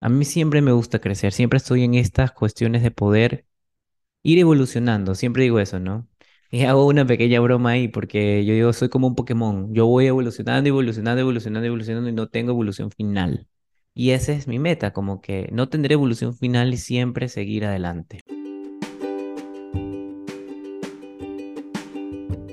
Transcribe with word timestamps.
A 0.00 0.08
mí 0.08 0.24
siempre 0.24 0.62
me 0.62 0.72
gusta 0.72 1.00
crecer, 1.00 1.32
siempre 1.32 1.56
estoy 1.56 1.82
en 1.84 1.94
estas 1.94 2.30
cuestiones 2.32 2.82
de 2.82 2.90
poder 2.92 3.46
ir 4.22 4.38
evolucionando, 4.38 5.14
siempre 5.14 5.44
digo 5.44 5.60
eso, 5.60 5.80
¿no? 5.80 6.08
Y 6.50 6.64
hago 6.64 6.86
una 6.86 7.06
pequeña 7.06 7.40
broma 7.40 7.70
ahí 7.72 7.88
porque 7.88 8.44
yo 8.44 8.54
digo, 8.54 8.72
soy 8.72 8.88
como 8.90 9.08
un 9.08 9.16
Pokémon, 9.16 9.74
yo 9.74 9.86
voy 9.86 10.06
evolucionando, 10.06 10.68
evolucionando, 10.68 11.20
evolucionando, 11.22 11.66
evolucionando 11.66 12.10
y 12.10 12.12
no 12.12 12.28
tengo 12.28 12.52
evolución 12.52 12.90
final. 12.90 13.48
Y 13.94 14.10
esa 14.12 14.32
es 14.32 14.48
mi 14.48 14.58
meta, 14.58 14.92
como 14.92 15.20
que 15.20 15.48
no 15.52 15.68
tendré 15.68 15.94
evolución 15.94 16.34
final 16.36 16.72
y 16.74 16.78
siempre 16.78 17.28
seguir 17.28 17.66
adelante. 17.66 18.20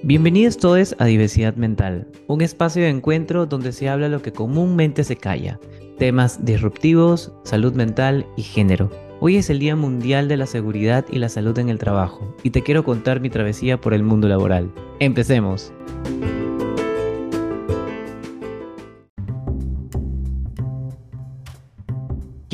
Bienvenidos 0.05 0.57
todos 0.57 0.95
a 0.99 1.05
Diversidad 1.05 1.55
Mental, 1.55 2.07
un 2.27 2.41
espacio 2.41 2.83
de 2.83 2.89
encuentro 2.89 3.47
donde 3.47 3.71
se 3.71 3.89
habla 3.89 4.07
lo 4.07 4.21
que 4.21 4.31
comúnmente 4.31 5.03
se 5.03 5.15
calla, 5.15 5.59
temas 5.97 6.45
disruptivos, 6.45 7.33
salud 7.43 7.73
mental 7.73 8.27
y 8.37 8.43
género. 8.43 8.91
Hoy 9.19 9.37
es 9.37 9.49
el 9.49 9.57
Día 9.57 9.75
Mundial 9.75 10.27
de 10.27 10.37
la 10.37 10.45
Seguridad 10.45 11.05
y 11.09 11.17
la 11.17 11.27
Salud 11.27 11.57
en 11.57 11.69
el 11.69 11.79
Trabajo 11.79 12.35
y 12.43 12.51
te 12.51 12.61
quiero 12.61 12.83
contar 12.83 13.19
mi 13.19 13.31
travesía 13.31 13.81
por 13.81 13.95
el 13.95 14.03
mundo 14.03 14.27
laboral. 14.27 14.71
Empecemos. 14.99 15.73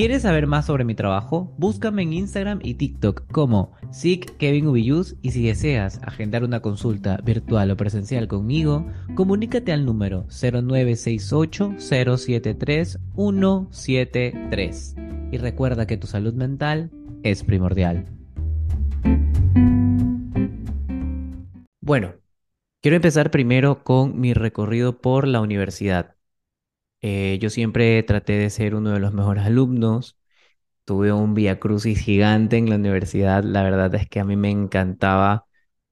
¿Quieres 0.01 0.23
saber 0.23 0.47
más 0.47 0.65
sobre 0.65 0.83
mi 0.83 0.95
trabajo? 0.95 1.53
Búscame 1.59 2.01
en 2.01 2.13
Instagram 2.13 2.59
y 2.63 2.73
TikTok 2.73 3.31
como 3.31 3.73
SIC 3.91 4.35
Kevin 4.37 4.75
y 4.75 5.29
si 5.29 5.45
deseas 5.45 6.01
agendar 6.01 6.43
una 6.43 6.59
consulta 6.59 7.17
virtual 7.17 7.69
o 7.69 7.77
presencial 7.77 8.27
conmigo, 8.27 8.87
comunícate 9.13 9.71
al 9.71 9.85
número 9.85 10.25
0968 10.29 11.75
073 11.77 12.99
173 13.13 14.95
y 15.31 15.37
recuerda 15.37 15.85
que 15.85 15.97
tu 15.97 16.07
salud 16.07 16.33
mental 16.33 16.89
es 17.21 17.43
primordial. 17.43 18.07
Bueno, 21.79 22.15
quiero 22.81 22.95
empezar 22.95 23.29
primero 23.29 23.83
con 23.83 24.19
mi 24.19 24.33
recorrido 24.33 24.99
por 24.99 25.27
la 25.27 25.41
universidad. 25.41 26.15
Eh, 27.01 27.39
yo 27.41 27.49
siempre 27.49 28.01
traté 28.03 28.33
de 28.33 28.49
ser 28.49 28.75
uno 28.75 28.91
de 28.91 28.99
los 28.99 29.13
mejores 29.13 29.45
alumnos. 29.45 30.17
Tuve 30.85 31.13
un 31.13 31.33
vía 31.35 31.59
crucis 31.59 31.99
gigante 32.01 32.57
en 32.57 32.69
la 32.69 32.75
universidad. 32.77 33.43
La 33.43 33.63
verdad 33.63 33.93
es 33.95 34.09
que 34.09 34.19
a 34.21 34.25
mí 34.25 34.35
me 34.37 34.51
encantaba 34.51 35.47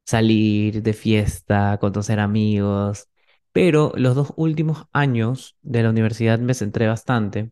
salir 0.05 0.83
de 0.83 0.93
fiesta, 0.93 1.77
conocer 1.79 2.19
amigos. 2.19 3.09
Pero 3.53 3.93
los 3.97 4.15
dos 4.15 4.33
últimos 4.37 4.87
años 4.93 5.57
de 5.63 5.83
la 5.83 5.89
universidad 5.91 6.39
me 6.39 6.53
centré 6.55 6.87
bastante 6.87 7.51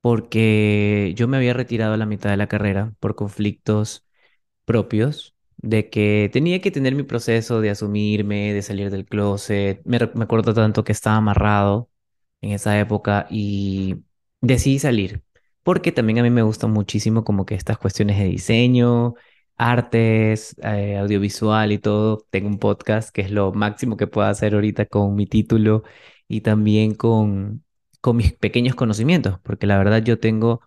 porque 0.00 1.12
yo 1.16 1.28
me 1.28 1.36
había 1.36 1.52
retirado 1.54 1.94
a 1.94 1.96
la 1.96 2.06
mitad 2.06 2.30
de 2.30 2.36
la 2.36 2.46
carrera 2.48 2.94
por 3.00 3.14
conflictos 3.14 4.06
propios, 4.66 5.36
de 5.58 5.90
que 5.90 6.30
tenía 6.32 6.60
que 6.62 6.72
tener 6.72 6.94
mi 6.96 7.04
proceso 7.04 7.60
de 7.62 7.70
asumirme, 7.70 8.54
de 8.54 8.62
salir 8.62 8.90
del 8.90 9.06
closet. 9.06 9.82
Me, 9.86 9.98
me 10.14 10.24
acuerdo 10.24 10.54
tanto 10.54 10.84
que 10.84 10.92
estaba 10.92 11.16
amarrado 11.18 11.89
en 12.40 12.52
esa 12.52 12.78
época 12.78 13.26
y 13.30 13.96
decidí 14.40 14.78
salir, 14.78 15.22
porque 15.62 15.92
también 15.92 16.18
a 16.18 16.22
mí 16.22 16.30
me 16.30 16.42
gustan 16.42 16.70
muchísimo 16.72 17.24
como 17.24 17.46
que 17.46 17.54
estas 17.54 17.78
cuestiones 17.78 18.18
de 18.18 18.24
diseño, 18.24 19.14
artes, 19.56 20.56
eh, 20.62 20.96
audiovisual 20.98 21.72
y 21.72 21.78
todo. 21.78 22.26
Tengo 22.30 22.48
un 22.48 22.58
podcast 22.58 23.10
que 23.14 23.22
es 23.22 23.30
lo 23.30 23.52
máximo 23.52 23.96
que 23.96 24.06
puedo 24.06 24.26
hacer 24.28 24.54
ahorita 24.54 24.86
con 24.86 25.14
mi 25.14 25.26
título 25.26 25.84
y 26.28 26.40
también 26.42 26.94
con, 26.94 27.64
con 28.00 28.16
mis 28.16 28.32
pequeños 28.32 28.74
conocimientos, 28.74 29.38
porque 29.42 29.66
la 29.66 29.78
verdad 29.78 30.02
yo 30.02 30.18
tengo 30.18 30.60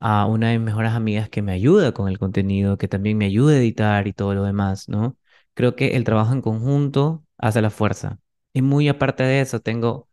a 0.00 0.26
una 0.26 0.50
de 0.50 0.58
mis 0.58 0.66
mejores 0.66 0.92
amigas 0.92 1.28
que 1.28 1.42
me 1.42 1.52
ayuda 1.52 1.92
con 1.92 2.08
el 2.08 2.18
contenido, 2.18 2.78
que 2.78 2.88
también 2.88 3.18
me 3.18 3.26
ayuda 3.26 3.54
a 3.54 3.58
editar 3.58 4.06
y 4.08 4.12
todo 4.12 4.34
lo 4.34 4.44
demás, 4.44 4.88
¿no? 4.88 5.16
Creo 5.54 5.76
que 5.76 5.96
el 5.96 6.04
trabajo 6.04 6.32
en 6.32 6.42
conjunto 6.42 7.24
hace 7.38 7.62
la 7.62 7.70
fuerza. 7.70 8.18
Y 8.52 8.62
muy 8.62 8.88
aparte 8.88 9.22
de 9.24 9.40
eso, 9.42 9.60
tengo 9.60 10.08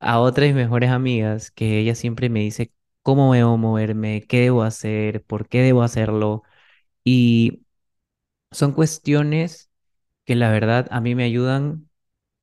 a 0.00 0.20
otra 0.20 0.44
de 0.44 0.50
mis 0.52 0.56
mejores 0.64 0.90
amigas 0.90 1.50
que 1.50 1.78
ella 1.80 1.94
siempre 1.94 2.28
me 2.30 2.40
dice 2.40 2.72
cómo 3.02 3.34
debo 3.34 3.56
moverme, 3.58 4.22
qué 4.28 4.40
debo 4.42 4.62
hacer, 4.62 5.24
por 5.24 5.48
qué 5.48 5.62
debo 5.62 5.82
hacerlo. 5.82 6.42
Y 7.04 7.64
son 8.50 8.72
cuestiones 8.72 9.70
que 10.24 10.36
la 10.36 10.50
verdad 10.52 10.88
a 10.90 11.00
mí 11.00 11.14
me 11.14 11.24
ayudan 11.24 11.88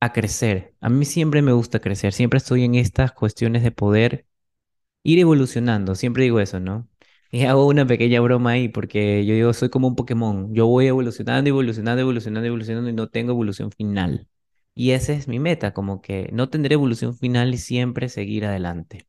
a 0.00 0.12
crecer. 0.12 0.74
A 0.80 0.88
mí 0.90 1.04
siempre 1.06 1.42
me 1.42 1.52
gusta 1.52 1.80
crecer, 1.80 2.12
siempre 2.12 2.38
estoy 2.38 2.64
en 2.64 2.74
estas 2.76 3.12
cuestiones 3.12 3.62
de 3.64 3.72
poder 3.72 4.26
ir 5.02 5.18
evolucionando, 5.18 5.94
siempre 5.94 6.24
digo 6.24 6.40
eso, 6.40 6.60
¿no? 6.60 6.88
Y 7.32 7.44
hago 7.44 7.66
una 7.66 7.86
pequeña 7.86 8.20
broma 8.20 8.52
ahí 8.52 8.68
porque 8.68 9.26
yo 9.26 9.34
digo, 9.34 9.52
soy 9.52 9.68
como 9.70 9.88
un 9.88 9.96
Pokémon, 9.96 10.54
yo 10.54 10.66
voy 10.68 10.86
evolucionando, 10.86 11.48
evolucionando, 11.50 12.00
evolucionando, 12.02 12.46
evolucionando 12.48 12.90
y 12.90 12.92
no 12.94 13.08
tengo 13.08 13.32
evolución 13.32 13.72
final. 13.72 14.28
Y 14.76 14.92
esa 14.92 15.14
es 15.14 15.26
mi 15.28 15.38
meta, 15.40 15.72
como 15.74 16.02
que 16.02 16.28
no 16.32 16.50
tendré 16.50 16.74
evolución 16.74 17.16
final 17.16 17.54
y 17.54 17.58
siempre 17.58 18.10
seguir 18.10 18.44
adelante. 18.44 19.08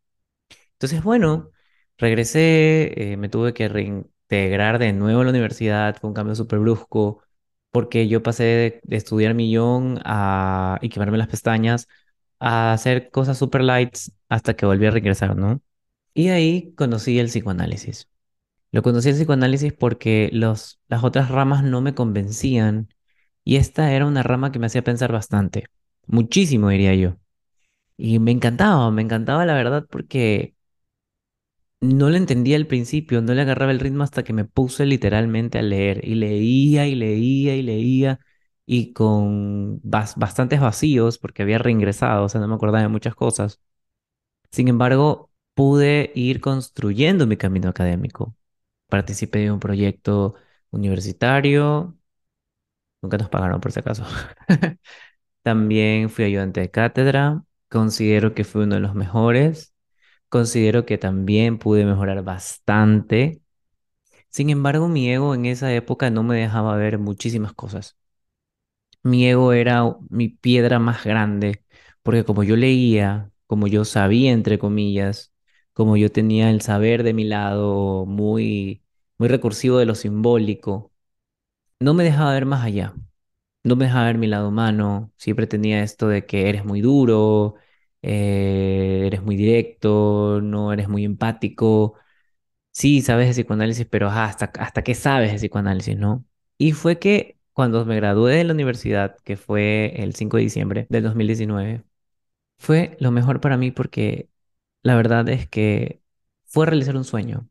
Entonces, 0.74 1.04
bueno, 1.04 1.52
regresé, 1.98 3.14
eh, 3.14 3.18
me 3.18 3.30
tuve 3.30 3.54
que 3.54 3.68
reintegrar 3.70 4.80
de 4.80 4.94
nuevo 4.94 5.22
a 5.22 5.24
la 5.26 5.32
universidad, 5.32 5.98
fue 6.00 6.10
un 6.10 6.14
cambio 6.16 6.36
súper 6.36 6.60
brusco, 6.60 7.24
porque 7.72 8.08
yo 8.08 8.24
pasé 8.24 8.82
de, 8.84 8.98
estudiar 8.98 9.34
millón 9.36 10.00
a, 10.06 10.80
y 10.82 10.90
quemarme 10.90 11.18
las 11.18 11.28
pestañas 11.30 11.88
a 12.40 12.74
hacer 12.74 13.12
cosas 13.12 13.38
super 13.38 13.64
lights 13.64 14.14
hasta 14.30 14.56
que 14.56 14.66
volví 14.66 14.86
a 14.86 14.92
regresar, 14.92 15.36
¿no? 15.36 15.62
Y 16.14 16.30
ahí 16.30 16.74
conocí 16.76 17.20
el 17.20 17.28
psicoanálisis. 17.28 18.10
Lo 18.72 18.84
conocí 18.84 19.10
el 19.10 19.16
psicoanálisis 19.16 19.74
porque 19.74 20.30
las 20.34 20.80
otras 21.04 21.30
ramas 21.32 21.64
no 21.64 21.82
me 21.82 21.96
convencían 21.96 22.90
y 23.47 23.58
esta 23.58 23.94
era 23.94 24.06
una 24.06 24.24
rama 24.24 24.52
que 24.52 24.59
me 24.59 24.68
hacía 24.68 24.84
pensar 24.84 25.12
bastante, 25.12 25.68
muchísimo 26.08 26.69
diría 26.69 26.96
yo. 26.96 27.18
Y 27.97 28.19
me 28.19 28.31
encantaba, 28.31 28.91
me 28.91 29.02
encantaba 29.03 29.46
la 29.46 29.56
verdad 29.56 29.88
porque 29.90 30.56
no 31.81 32.09
le 32.09 32.18
entendía 32.18 32.57
al 32.57 32.68
principio, 32.68 33.22
no 33.22 33.34
le 33.34 33.41
agarraba 33.41 33.72
el 33.72 33.80
ritmo 33.80 34.03
hasta 34.03 34.24
que 34.24 34.34
me 34.34 34.46
puse 34.46 34.86
literalmente 34.86 35.59
a 35.59 35.62
leer 35.62 36.03
y 36.07 36.16
leía 36.16 36.88
y 36.88 36.96
leía 36.96 37.56
y 37.56 37.62
leía 37.62 38.19
y 38.66 38.94
con 38.94 39.81
bas- 39.84 40.16
bastantes 40.18 40.59
vacíos 40.59 41.18
porque 41.19 41.44
había 41.44 41.59
reingresado, 41.59 42.25
o 42.25 42.30
sea, 42.30 42.41
no 42.41 42.47
me 42.47 42.56
acordaba 42.56 42.81
de 42.81 42.88
muchas 42.90 43.16
cosas. 43.16 43.62
Sin 44.52 44.68
embargo, 44.69 45.31
pude 45.56 46.12
ir 46.16 46.41
construyendo 46.41 47.28
mi 47.28 47.38
camino 47.38 47.69
académico. 47.69 48.36
Participé 48.90 49.40
de 49.41 49.52
un 49.52 49.59
proyecto 49.62 50.36
universitario, 50.72 51.97
nunca 53.07 53.18
nos 53.18 53.29
pagaron 53.29 53.62
por 53.62 53.72
si 53.72 53.79
acaso. 53.79 54.06
También 55.44 56.09
fui 56.09 56.25
ayudante 56.25 56.62
de 56.62 56.72
cátedra, 56.72 57.44
considero 57.69 58.34
que 58.35 58.44
fui 58.44 58.63
uno 58.63 58.75
de 58.75 58.81
los 58.81 58.95
mejores, 58.95 59.73
considero 60.29 60.85
que 60.85 60.97
también 60.97 61.59
pude 61.59 61.85
mejorar 61.85 62.23
bastante. 62.23 63.41
Sin 64.29 64.50
embargo, 64.51 64.88
mi 64.90 65.09
ego 65.12 65.35
en 65.35 65.45
esa 65.47 65.73
época 65.73 66.09
no 66.12 66.23
me 66.23 66.38
dejaba 66.40 66.78
ver 66.78 67.00
muchísimas 67.00 67.53
cosas. 67.53 67.97
Mi 69.03 69.25
ego 69.28 69.53
era 69.53 69.84
mi 70.09 70.29
piedra 70.29 70.79
más 70.79 71.03
grande, 71.06 71.63
porque 72.03 72.25
como 72.25 72.44
yo 72.44 72.56
leía, 72.56 73.31
como 73.45 73.68
yo 73.68 73.85
sabía, 73.85 74.31
entre 74.34 74.59
comillas, 74.59 75.34
como 75.74 75.95
yo 75.97 76.12
tenía 76.12 76.50
el 76.51 76.62
saber 76.62 77.03
de 77.03 77.13
mi 77.13 77.24
lado 77.24 78.06
muy, 78.06 78.84
muy 79.18 79.29
recursivo 79.29 79.78
de 79.78 79.85
lo 79.85 79.95
simbólico, 79.95 80.91
no 81.80 81.94
me 81.94 82.04
dejaba 82.04 82.34
ver 82.34 82.46
más 82.46 82.64
allá, 82.66 82.94
no 83.64 83.76
me 83.76 83.86
dejaba 83.86 84.06
ver 84.08 84.18
mi 84.18 84.28
lado 84.28 84.50
humano, 84.50 85.12
siempre 85.18 85.48
tenía 85.48 85.84
esto 85.84 86.08
de 86.10 86.26
que 86.26 86.50
eres 86.50 86.66
muy 86.66 86.82
duro, 86.82 87.56
eh, 88.02 89.04
eres 89.08 89.22
muy 89.24 89.36
directo, 89.38 90.42
no 90.42 90.74
eres 90.74 90.90
muy 90.90 91.06
empático. 91.06 91.96
Sí, 92.72 93.02
sabes 93.02 93.28
de 93.28 93.34
psicoanálisis, 93.44 93.88
pero 93.88 94.10
¿hasta, 94.10 94.46
hasta 94.60 94.84
qué 94.84 94.94
sabes 94.96 95.31
de 95.31 95.38
psicoanálisis, 95.40 95.98
no? 95.98 96.25
Y 96.60 96.74
fue 96.74 97.00
que 97.00 97.40
cuando 97.54 97.86
me 97.86 97.96
gradué 97.96 98.36
de 98.36 98.44
la 98.44 98.54
universidad, 98.54 99.18
que 99.24 99.38
fue 99.38 99.94
el 100.04 100.13
5 100.16 100.38
de 100.38 100.44
diciembre 100.44 100.88
del 100.90 101.04
2019, 101.04 101.84
fue 102.57 102.98
lo 103.00 103.12
mejor 103.12 103.42
para 103.42 103.57
mí 103.57 103.72
porque 103.72 104.30
la 104.84 104.96
verdad 104.96 105.28
es 105.30 105.48
que 105.50 106.01
fue 106.46 106.66
realizar 106.68 106.96
un 106.98 107.04
sueño 107.06 107.50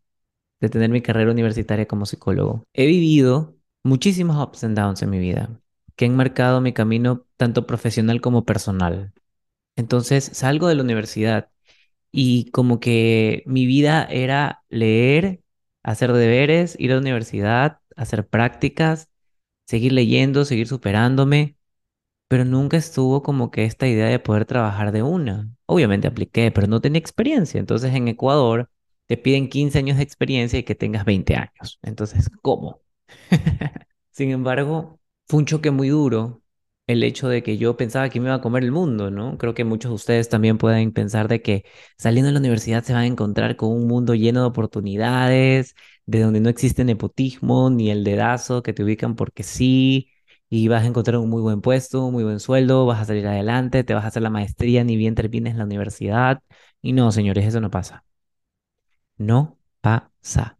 de 0.60 0.68
tener 0.70 0.90
mi 0.90 1.02
carrera 1.02 1.30
universitaria 1.32 1.86
como 1.88 2.06
psicólogo. 2.06 2.64
He 2.74 2.86
vivido 2.86 3.55
muchísimos 3.86 4.36
ups 4.42 4.64
and 4.64 4.76
downs 4.76 5.02
en 5.02 5.10
mi 5.10 5.18
vida 5.18 5.60
que 5.96 6.06
han 6.06 6.16
marcado 6.16 6.60
mi 6.60 6.72
camino 6.72 7.26
tanto 7.36 7.66
profesional 7.66 8.20
como 8.20 8.44
personal. 8.44 9.12
Entonces 9.76 10.24
salgo 10.34 10.68
de 10.68 10.76
la 10.76 10.82
universidad 10.82 11.50
y 12.12 12.50
como 12.52 12.80
que 12.80 13.42
mi 13.46 13.66
vida 13.66 14.04
era 14.04 14.64
leer, 14.68 15.42
hacer 15.82 16.12
deberes, 16.12 16.76
ir 16.78 16.92
a 16.92 16.96
la 16.96 17.00
universidad, 17.02 17.80
hacer 17.96 18.28
prácticas, 18.28 19.10
seguir 19.66 19.92
leyendo, 19.92 20.44
seguir 20.44 20.68
superándome, 20.68 21.56
pero 22.28 22.44
nunca 22.44 22.76
estuvo 22.76 23.22
como 23.22 23.50
que 23.50 23.64
esta 23.64 23.88
idea 23.88 24.08
de 24.08 24.18
poder 24.18 24.46
trabajar 24.46 24.92
de 24.92 25.02
una. 25.02 25.50
Obviamente 25.66 26.08
apliqué, 26.08 26.50
pero 26.52 26.66
no 26.66 26.80
tenía 26.80 26.98
experiencia. 27.00 27.60
Entonces 27.60 27.94
en 27.94 28.08
Ecuador 28.08 28.70
te 29.06 29.16
piden 29.16 29.48
15 29.48 29.78
años 29.78 29.96
de 29.98 30.02
experiencia 30.04 30.58
y 30.58 30.64
que 30.64 30.74
tengas 30.74 31.04
20 31.04 31.36
años. 31.36 31.78
Entonces, 31.82 32.30
¿cómo? 32.42 32.82
Sin 34.10 34.30
embargo, 34.30 35.00
fue 35.26 35.40
un 35.40 35.46
choque 35.46 35.70
muy 35.70 35.88
duro 35.88 36.42
el 36.86 37.02
hecho 37.02 37.28
de 37.28 37.42
que 37.42 37.58
yo 37.58 37.76
pensaba 37.76 38.08
que 38.08 38.20
me 38.20 38.26
iba 38.26 38.36
a 38.36 38.40
comer 38.40 38.62
el 38.62 38.70
mundo, 38.72 39.10
¿no? 39.10 39.36
Creo 39.38 39.54
que 39.54 39.64
muchos 39.64 39.90
de 39.90 39.94
ustedes 39.96 40.28
también 40.28 40.56
pueden 40.58 40.92
pensar 40.92 41.26
de 41.28 41.42
que 41.42 41.64
saliendo 41.98 42.28
de 42.28 42.32
la 42.34 42.38
universidad 42.40 42.84
se 42.84 42.92
van 42.92 43.02
a 43.02 43.06
encontrar 43.06 43.56
con 43.56 43.70
un 43.72 43.86
mundo 43.88 44.14
lleno 44.14 44.40
de 44.42 44.46
oportunidades, 44.46 45.74
de 46.06 46.20
donde 46.20 46.40
no 46.40 46.48
existe 46.48 46.84
nepotismo 46.84 47.70
ni 47.70 47.90
el 47.90 48.04
dedazo 48.04 48.62
que 48.62 48.72
te 48.72 48.84
ubican 48.84 49.16
porque 49.16 49.42
sí, 49.42 50.10
y 50.48 50.68
vas 50.68 50.84
a 50.84 50.86
encontrar 50.86 51.16
un 51.18 51.28
muy 51.28 51.42
buen 51.42 51.60
puesto, 51.60 52.04
un 52.06 52.12
muy 52.12 52.22
buen 52.24 52.38
sueldo, 52.40 52.86
vas 52.86 53.00
a 53.00 53.04
salir 53.06 53.26
adelante, 53.26 53.82
te 53.82 53.94
vas 53.94 54.04
a 54.04 54.08
hacer 54.08 54.22
la 54.22 54.30
maestría 54.30 54.84
ni 54.84 54.96
bien 54.96 55.14
termines 55.16 55.56
la 55.56 55.64
universidad. 55.64 56.40
Y 56.82 56.92
no, 56.92 57.10
señores, 57.10 57.44
eso 57.46 57.60
no 57.60 57.70
pasa. 57.70 58.04
No 59.18 59.58
pasa. 59.82 60.56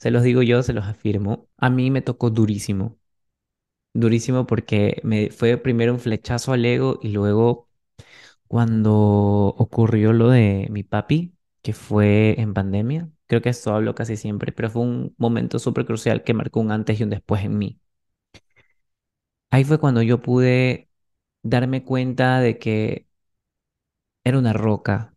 Se 0.00 0.10
los 0.10 0.22
digo 0.24 0.42
yo, 0.42 0.62
se 0.62 0.72
los 0.72 0.86
afirmo. 0.86 1.48
A 1.58 1.70
mí 1.70 1.90
me 1.90 2.02
tocó 2.02 2.30
durísimo. 2.30 2.98
Durísimo 3.94 4.46
porque 4.46 5.00
me 5.04 5.30
fue 5.30 5.56
primero 5.58 5.92
un 5.94 6.00
flechazo 6.00 6.52
al 6.52 6.64
ego 6.64 6.98
y 7.02 7.10
luego 7.10 7.68
cuando 8.48 8.92
ocurrió 9.58 10.12
lo 10.12 10.30
de 10.30 10.68
mi 10.70 10.84
papi, 10.84 11.34
que 11.62 11.72
fue 11.74 12.40
en 12.40 12.54
pandemia. 12.54 13.10
Creo 13.26 13.42
que 13.42 13.50
esto 13.50 13.74
hablo 13.74 13.94
casi 13.94 14.16
siempre, 14.16 14.52
pero 14.52 14.70
fue 14.70 14.82
un 14.82 15.14
momento 15.18 15.58
súper 15.58 15.86
crucial 15.86 16.24
que 16.24 16.34
marcó 16.34 16.60
un 16.60 16.72
antes 16.72 17.00
y 17.00 17.04
un 17.04 17.10
después 17.10 17.44
en 17.44 17.58
mí. 17.58 17.80
Ahí 19.50 19.64
fue 19.64 19.78
cuando 19.80 20.02
yo 20.02 20.22
pude 20.22 20.88
darme 21.42 21.84
cuenta 21.84 22.40
de 22.40 22.58
que 22.58 23.06
era 24.24 24.38
una 24.38 24.52
roca, 24.54 25.14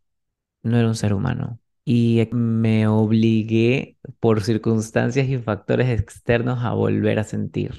no 0.64 0.78
era 0.80 0.88
un 0.90 0.96
ser 0.96 1.14
humano. 1.16 1.60
Y 1.86 2.28
me 2.34 2.88
obligué 2.88 3.98
por 4.20 4.42
circunstancias 4.44 5.28
y 5.30 5.38
factores 5.38 5.90
externos 5.90 6.64
a 6.64 6.74
volver 6.74 7.20
a 7.20 7.24
sentir. 7.24 7.74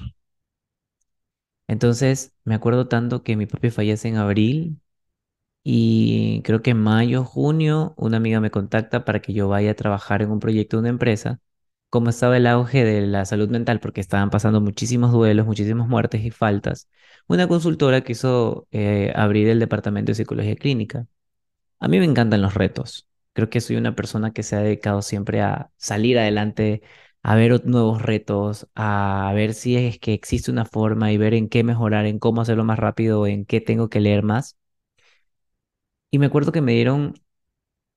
Entonces, 1.67 2.33
me 2.43 2.55
acuerdo 2.55 2.87
tanto 2.87 3.23
que 3.23 3.35
mi 3.35 3.45
papi 3.47 3.69
fallece 3.71 4.07
en 4.07 4.17
abril 4.17 4.79
y 5.63 6.41
creo 6.43 6.61
que 6.63 6.71
en 6.71 6.79
mayo, 6.81 7.25
junio, 7.25 7.95
una 7.97 8.17
amiga 8.17 8.41
me 8.41 8.51
contacta 8.51 9.05
para 9.05 9.21
que 9.21 9.33
yo 9.33 9.49
vaya 9.49 9.71
a 9.71 9.75
trabajar 9.75 10.21
en 10.23 10.31
un 10.31 10.39
proyecto 10.39 10.77
de 10.77 10.81
una 10.81 10.89
empresa. 10.89 11.41
Como 11.89 12.09
estaba 12.09 12.37
el 12.37 12.47
auge 12.47 12.83
de 12.85 13.01
la 13.07 13.25
salud 13.25 13.49
mental, 13.49 13.79
porque 13.81 14.01
estaban 14.01 14.29
pasando 14.31 14.61
muchísimos 14.61 15.11
duelos, 15.13 15.45
muchísimas 15.47 15.87
muertes 15.89 16.23
y 16.25 16.31
faltas, 16.31 16.89
una 17.27 17.47
consultora 17.47 18.01
quiso 18.03 18.67
eh, 18.71 19.13
abrir 19.15 19.49
el 19.49 19.59
departamento 19.59 20.11
de 20.11 20.15
psicología 20.15 20.55
clínica. 20.55 21.07
A 21.79 21.87
mí 21.89 21.99
me 21.99 22.05
encantan 22.05 22.41
los 22.43 22.55
retos. 22.55 23.07
Creo 23.35 23.51
que 23.51 23.61
soy 23.61 23.77
una 23.77 23.95
persona 23.95 24.33
que 24.33 24.43
se 24.43 24.57
ha 24.57 24.61
dedicado 24.61 25.03
siempre 25.03 25.41
a 25.43 25.71
salir 25.77 26.19
adelante, 26.19 26.83
a 27.23 27.35
ver 27.35 27.65
nuevos 27.67 28.03
retos, 28.03 28.67
a 28.75 29.31
ver 29.35 29.53
si 29.55 29.77
es 29.77 29.99
que 29.99 30.13
existe 30.15 30.51
una 30.51 30.65
forma 30.65 31.13
y 31.13 31.17
ver 31.19 31.35
en 31.35 31.49
qué 31.49 31.63
mejorar, 31.65 32.07
en 32.07 32.19
cómo 32.19 32.41
hacerlo 32.41 32.65
más 32.65 32.79
rápido, 32.79 33.27
en 33.27 33.45
qué 33.45 33.61
tengo 33.61 33.89
que 33.91 34.01
leer 34.01 34.23
más. 34.23 34.57
Y 36.11 36.19
me 36.19 36.25
acuerdo 36.27 36.51
que 36.51 36.61
me 36.61 36.73
dieron 36.73 37.13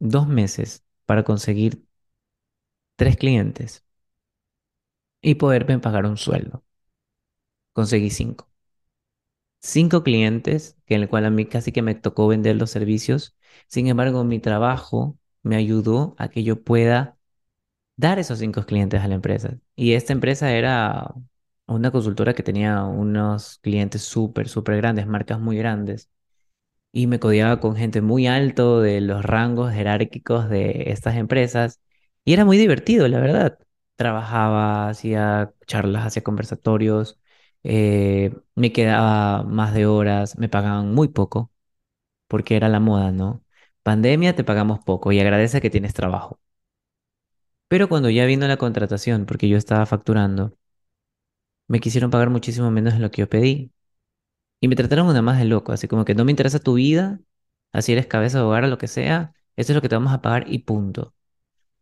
dos 0.00 0.28
meses 0.28 0.84
para 1.06 1.24
conseguir 1.24 1.84
tres 2.96 3.16
clientes 3.16 3.82
y 5.22 5.36
poderme 5.36 5.78
pagar 5.78 6.06
un 6.06 6.16
sueldo. 6.16 6.64
Conseguí 7.72 8.10
cinco. 8.10 8.46
Cinco 9.60 10.02
clientes, 10.04 10.76
que 10.86 10.94
en 10.94 11.02
el 11.02 11.08
cual 11.08 11.24
a 11.26 11.30
mí 11.30 11.46
casi 11.46 11.72
que 11.72 11.82
me 11.82 11.94
tocó 11.94 12.28
vender 12.28 12.56
los 12.56 12.70
servicios. 12.70 13.36
Sin 13.68 13.86
embargo, 13.88 14.24
mi 14.24 14.38
trabajo 14.40 15.18
me 15.48 15.56
ayudó 15.56 16.14
a 16.18 16.30
que 16.30 16.44
yo 16.44 16.62
pueda 16.64 17.18
dar 17.96 18.18
esos 18.18 18.38
cinco 18.40 18.64
clientes 18.66 19.00
a 19.02 19.08
la 19.08 19.16
empresa. 19.16 19.58
Y 19.76 19.94
esta 19.94 20.12
empresa 20.14 20.52
era 20.52 21.14
una 21.66 21.90
consultora 21.92 22.34
que 22.34 22.42
tenía 22.44 22.84
unos 22.84 23.58
clientes 23.60 24.02
súper, 24.02 24.48
súper 24.48 24.76
grandes, 24.78 25.06
marcas 25.06 25.40
muy 25.40 25.58
grandes. 25.58 26.10
y 26.92 27.06
me 27.06 27.20
codeaba 27.20 27.60
con 27.60 27.76
gente 27.76 28.00
muy 28.02 28.26
alto 28.26 28.80
de 28.80 29.00
los 29.00 29.24
rangos 29.24 29.72
jerárquicos 29.72 30.48
de 30.48 30.84
estas 30.90 31.16
empresas 31.16 31.80
y 32.24 32.32
era 32.32 32.44
muy 32.44 32.56
divertido, 32.58 33.08
la 33.08 33.20
verdad. 33.20 33.58
Trabajaba, 33.96 34.88
hacía 34.88 35.52
charlas, 35.66 36.06
hacía 36.06 36.22
conversatorios, 36.22 37.18
eh, 37.64 38.32
me 38.54 38.72
quedaba 38.72 39.42
más 39.44 39.74
de 39.74 39.86
horas, 39.86 40.38
me 40.38 40.48
pagaban 40.48 40.94
muy 40.94 41.08
poco 41.08 41.52
porque 42.28 42.56
era 42.56 42.68
la 42.68 42.80
moda, 42.80 43.12
¿no? 43.12 43.44
Pandemia, 43.82 44.36
te 44.36 44.44
pagamos 44.44 44.80
poco 44.80 45.12
y 45.12 45.20
agradece 45.20 45.60
que 45.60 45.70
tienes 45.70 45.94
trabajo. 45.94 46.40
Pero 47.68 47.88
cuando 47.88 48.10
ya 48.10 48.26
vino 48.26 48.46
la 48.46 48.56
contratación, 48.58 49.24
porque 49.26 49.48
yo 49.48 49.56
estaba 49.56 49.86
facturando, 49.86 50.54
me 51.66 51.80
quisieron 51.80 52.10
pagar 52.10 52.30
muchísimo 52.30 52.70
menos 52.70 52.94
de 52.94 53.00
lo 53.00 53.10
que 53.10 53.22
yo 53.22 53.28
pedí. 53.28 53.72
Y 54.60 54.68
me 54.68 54.76
trataron 54.76 55.08
una 55.08 55.22
más 55.22 55.38
de 55.38 55.44
loco, 55.46 55.72
así 55.72 55.88
como 55.88 56.04
que 56.04 56.14
no 56.14 56.24
me 56.24 56.32
interesa 56.32 56.58
tu 56.60 56.74
vida, 56.74 57.20
así 57.72 57.92
eres 57.92 58.06
cabeza 58.06 58.38
de 58.38 58.44
hogar 58.44 58.64
o 58.64 58.68
lo 58.68 58.78
que 58.78 58.88
sea, 58.88 59.34
esto 59.56 59.72
es 59.72 59.76
lo 59.76 59.82
que 59.82 59.88
te 59.88 59.96
vamos 59.96 60.12
a 60.12 60.22
pagar 60.22 60.46
y 60.52 60.60
punto. 60.60 61.14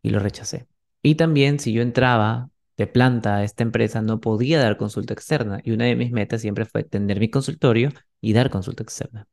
Y 0.01 0.11
lo 0.11 0.19
rechacé. 0.19 0.67
Y 1.03 1.15
también 1.15 1.59
si 1.59 1.73
yo 1.73 1.81
entraba 1.81 2.51
de 2.77 2.87
planta 2.87 3.37
a 3.37 3.43
esta 3.43 3.63
empresa, 3.63 4.01
no 4.01 4.21
podía 4.21 4.59
dar 4.59 4.77
consulta 4.77 5.13
externa. 5.13 5.61
Y 5.63 5.71
una 5.71 5.85
de 5.85 5.95
mis 5.95 6.11
metas 6.11 6.41
siempre 6.41 6.65
fue 6.65 6.83
tener 6.83 7.19
mi 7.19 7.29
consultorio 7.29 7.91
y 8.21 8.33
dar 8.33 8.49
consulta 8.49 8.83
externa. 8.83 9.27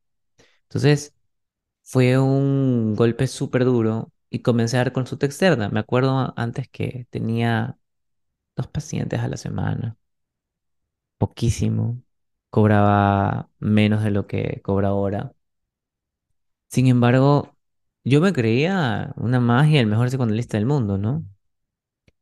Entonces, 0.64 1.14
fue 1.84 2.18
un 2.18 2.94
golpe 2.96 3.26
súper 3.28 3.64
duro 3.64 4.12
y 4.30 4.40
comencé 4.42 4.76
a 4.78 4.80
dar 4.80 4.92
consulta 4.92 5.26
externa. 5.26 5.68
Me 5.70 5.80
acuerdo 5.80 6.34
antes 6.36 6.68
que 6.68 7.06
tenía 7.10 7.78
dos 8.56 8.68
pacientes 8.68 9.20
a 9.20 9.28
la 9.28 9.36
semana 9.38 9.98
poquísimo, 11.18 12.02
cobraba 12.50 13.50
menos 13.58 14.02
de 14.04 14.10
lo 14.10 14.26
que 14.26 14.60
cobra 14.62 14.88
ahora. 14.88 15.34
Sin 16.68 16.86
embargo, 16.88 17.56
yo 18.04 18.20
me 18.20 18.32
creía 18.32 19.12
una 19.16 19.40
magia, 19.40 19.80
el 19.80 19.86
mejor 19.86 20.08
psicoanalista 20.08 20.56
del 20.58 20.66
mundo, 20.66 20.98
¿no? 20.98 21.24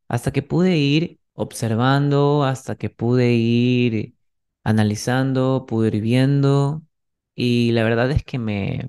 Hasta 0.09 0.33
que 0.33 0.43
pude 0.43 0.77
ir 0.77 1.21
observando, 1.35 2.45
hasta 2.45 2.77
que 2.77 2.91
pude 2.91 3.33
ir 3.35 4.15
analizando, 4.65 5.67
pude 5.67 5.89
ir 5.89 6.03
viendo, 6.03 6.83
y 7.35 7.73
la 7.73 7.85
verdad 7.85 8.11
es 8.11 8.25
que 8.25 8.39
me, 8.39 8.89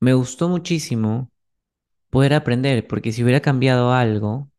me 0.00 0.14
gustó 0.14 0.48
muchísimo 0.48 1.30
poder 2.10 2.34
aprender, 2.34 2.86
porque 2.88 3.12
si 3.12 3.22
hubiera 3.24 3.40
cambiado 3.42 3.92
algo 3.92 4.50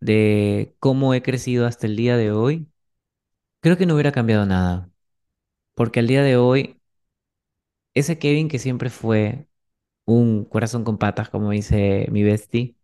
de 0.00 0.76
cómo 0.80 1.14
he 1.14 1.22
crecido 1.22 1.66
hasta 1.66 1.86
el 1.86 1.96
día 1.96 2.16
de 2.16 2.32
hoy, 2.32 2.68
creo 3.60 3.76
que 3.78 3.86
no 3.86 3.94
hubiera 3.94 4.12
cambiado 4.12 4.46
nada, 4.46 4.90
porque 5.74 6.00
al 6.00 6.08
día 6.08 6.22
de 6.22 6.36
hoy 6.36 6.80
ese 7.94 8.18
Kevin 8.18 8.48
que 8.48 8.58
siempre 8.58 8.90
fue 8.90 9.48
un 10.06 10.44
corazón 10.46 10.84
con 10.84 10.98
patas, 10.98 11.30
como 11.30 11.50
dice 11.52 12.08
mi 12.12 12.24
bestie, 12.24 12.76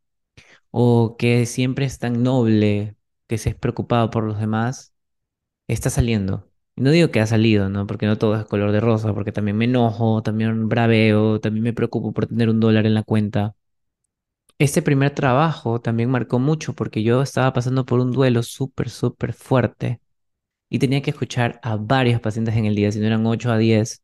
o 0.70 1.16
que 1.18 1.46
siempre 1.46 1.86
es 1.86 1.98
tan 1.98 2.22
noble, 2.24 2.96
que 3.28 3.38
se 3.38 3.50
es 3.50 3.56
preocupado 3.56 4.10
por 4.10 4.24
los 4.24 4.40
demás, 4.40 4.94
está 5.68 5.90
saliendo. 5.90 6.50
No 6.76 6.90
digo 6.90 7.10
que 7.10 7.20
ha 7.20 7.26
salido, 7.26 7.68
¿no? 7.68 7.86
Porque 7.86 8.06
no 8.06 8.18
todo 8.18 8.36
es 8.36 8.44
color 8.46 8.72
de 8.72 8.80
rosa, 8.80 9.12
porque 9.14 9.32
también 9.32 9.56
me 9.56 9.64
enojo, 9.66 10.22
también 10.22 10.68
braveo, 10.68 11.40
también 11.40 11.62
me 11.64 11.72
preocupo 11.72 12.12
por 12.12 12.26
tener 12.26 12.48
un 12.50 12.60
dólar 12.60 12.86
en 12.86 12.94
la 12.94 13.02
cuenta. 13.04 13.54
Este 14.58 14.82
primer 14.82 15.12
trabajo 15.14 15.80
también 15.80 16.10
marcó 16.10 16.38
mucho 16.40 16.74
porque 16.74 17.02
yo 17.04 17.22
estaba 17.22 17.52
pasando 17.52 17.84
por 17.86 18.00
un 18.00 18.10
duelo 18.12 18.42
súper, 18.42 18.88
súper 18.90 19.32
fuerte 19.32 20.00
y 20.70 20.78
tenía 20.80 21.02
que 21.02 21.10
escuchar 21.12 21.60
a 21.64 21.76
varios 21.76 22.20
pacientes 22.22 22.56
en 22.56 22.66
el 22.66 22.74
día, 22.76 22.92
si 22.92 23.00
no 23.00 23.06
eran 23.06 23.26
8 23.26 23.52
a 23.52 23.58
10 23.58 24.02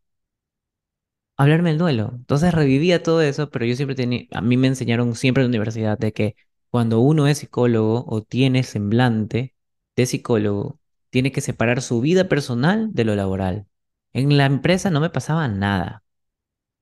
hablarme 1.37 1.71
del 1.71 1.79
duelo. 1.79 2.13
Entonces 2.15 2.53
revivía 2.55 3.03
todo 3.03 3.23
eso, 3.23 3.51
pero 3.51 3.65
yo 3.65 3.75
siempre 3.77 3.95
tenía, 3.97 4.27
a 4.33 4.41
mí 4.43 4.57
me 4.57 4.69
enseñaron 4.69 5.15
siempre 5.15 5.43
en 5.43 5.47
la 5.49 5.51
universidad 5.51 5.99
de 5.99 6.13
que 6.13 6.37
cuando 6.71 7.01
uno 7.01 7.27
es 7.27 7.39
psicólogo 7.39 8.05
o 8.09 8.23
tiene 8.23 8.63
semblante 8.63 9.55
de 9.97 10.07
psicólogo, 10.07 10.79
tiene 11.11 11.33
que 11.33 11.41
separar 11.41 11.83
su 11.83 12.01
vida 12.01 12.29
personal 12.29 12.93
de 12.93 13.05
lo 13.05 13.15
laboral. 13.17 13.67
En 14.13 14.37
la 14.39 14.47
empresa 14.47 14.91
no 14.91 15.01
me 15.01 15.11
pasaba 15.11 15.49
nada, 15.49 16.05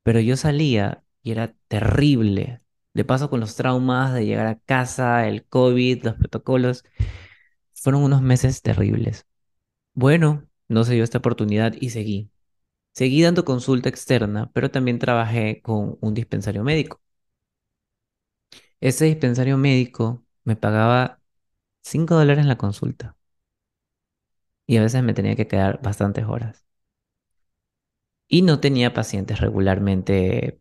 pero 0.02 0.20
yo 0.20 0.36
salía 0.36 1.04
y 1.22 1.32
era 1.32 1.54
terrible. 1.68 2.60
De 2.94 3.04
paso 3.04 3.30
con 3.30 3.40
los 3.40 3.56
traumas 3.56 4.14
de 4.14 4.26
llegar 4.26 4.46
a 4.46 4.58
casa, 4.60 5.28
el 5.28 5.46
COVID, 5.46 6.04
los 6.04 6.14
protocolos, 6.16 6.84
fueron 7.74 8.02
unos 8.02 8.22
meses 8.22 8.62
terribles. 8.62 9.26
Bueno, 9.94 10.48
no 10.68 10.84
se 10.84 10.94
dio 10.94 11.04
esta 11.04 11.18
oportunidad 11.18 11.74
y 11.80 11.90
seguí. 11.90 12.30
Seguí 12.94 13.22
dando 13.22 13.44
consulta 13.44 13.88
externa, 13.90 14.50
pero 14.54 14.70
también 14.70 14.98
trabajé 14.98 15.62
con 15.62 15.98
un 16.00 16.14
dispensario 16.14 16.64
médico. 16.64 17.00
Ese 18.80 19.04
dispensario 19.06 19.56
médico 19.58 20.24
me 20.44 20.56
pagaba 20.56 21.20
5 21.82 22.14
dólares 22.16 22.46
la 22.46 22.58
consulta 22.58 23.17
y 24.68 24.78
a 24.78 24.82
veces 24.82 25.02
me 25.04 25.14
tenía 25.14 25.36
que 25.36 25.48
quedar 25.48 25.82
bastantes 25.82 26.26
horas. 26.26 26.64
Y 28.28 28.42
no 28.42 28.60
tenía 28.60 28.92
pacientes 28.94 29.40
regularmente 29.40 30.60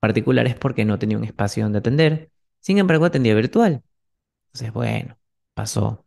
particulares 0.00 0.56
porque 0.56 0.84
no 0.84 0.98
tenía 0.98 1.18
un 1.18 1.24
espacio 1.24 1.64
donde 1.64 1.80
atender, 1.80 2.32
Sin 2.60 2.78
embargo, 2.78 3.06
atendía 3.06 3.34
virtual. 3.36 3.84
Entonces, 4.48 4.72
bueno, 4.74 5.18
pasó. 5.54 6.06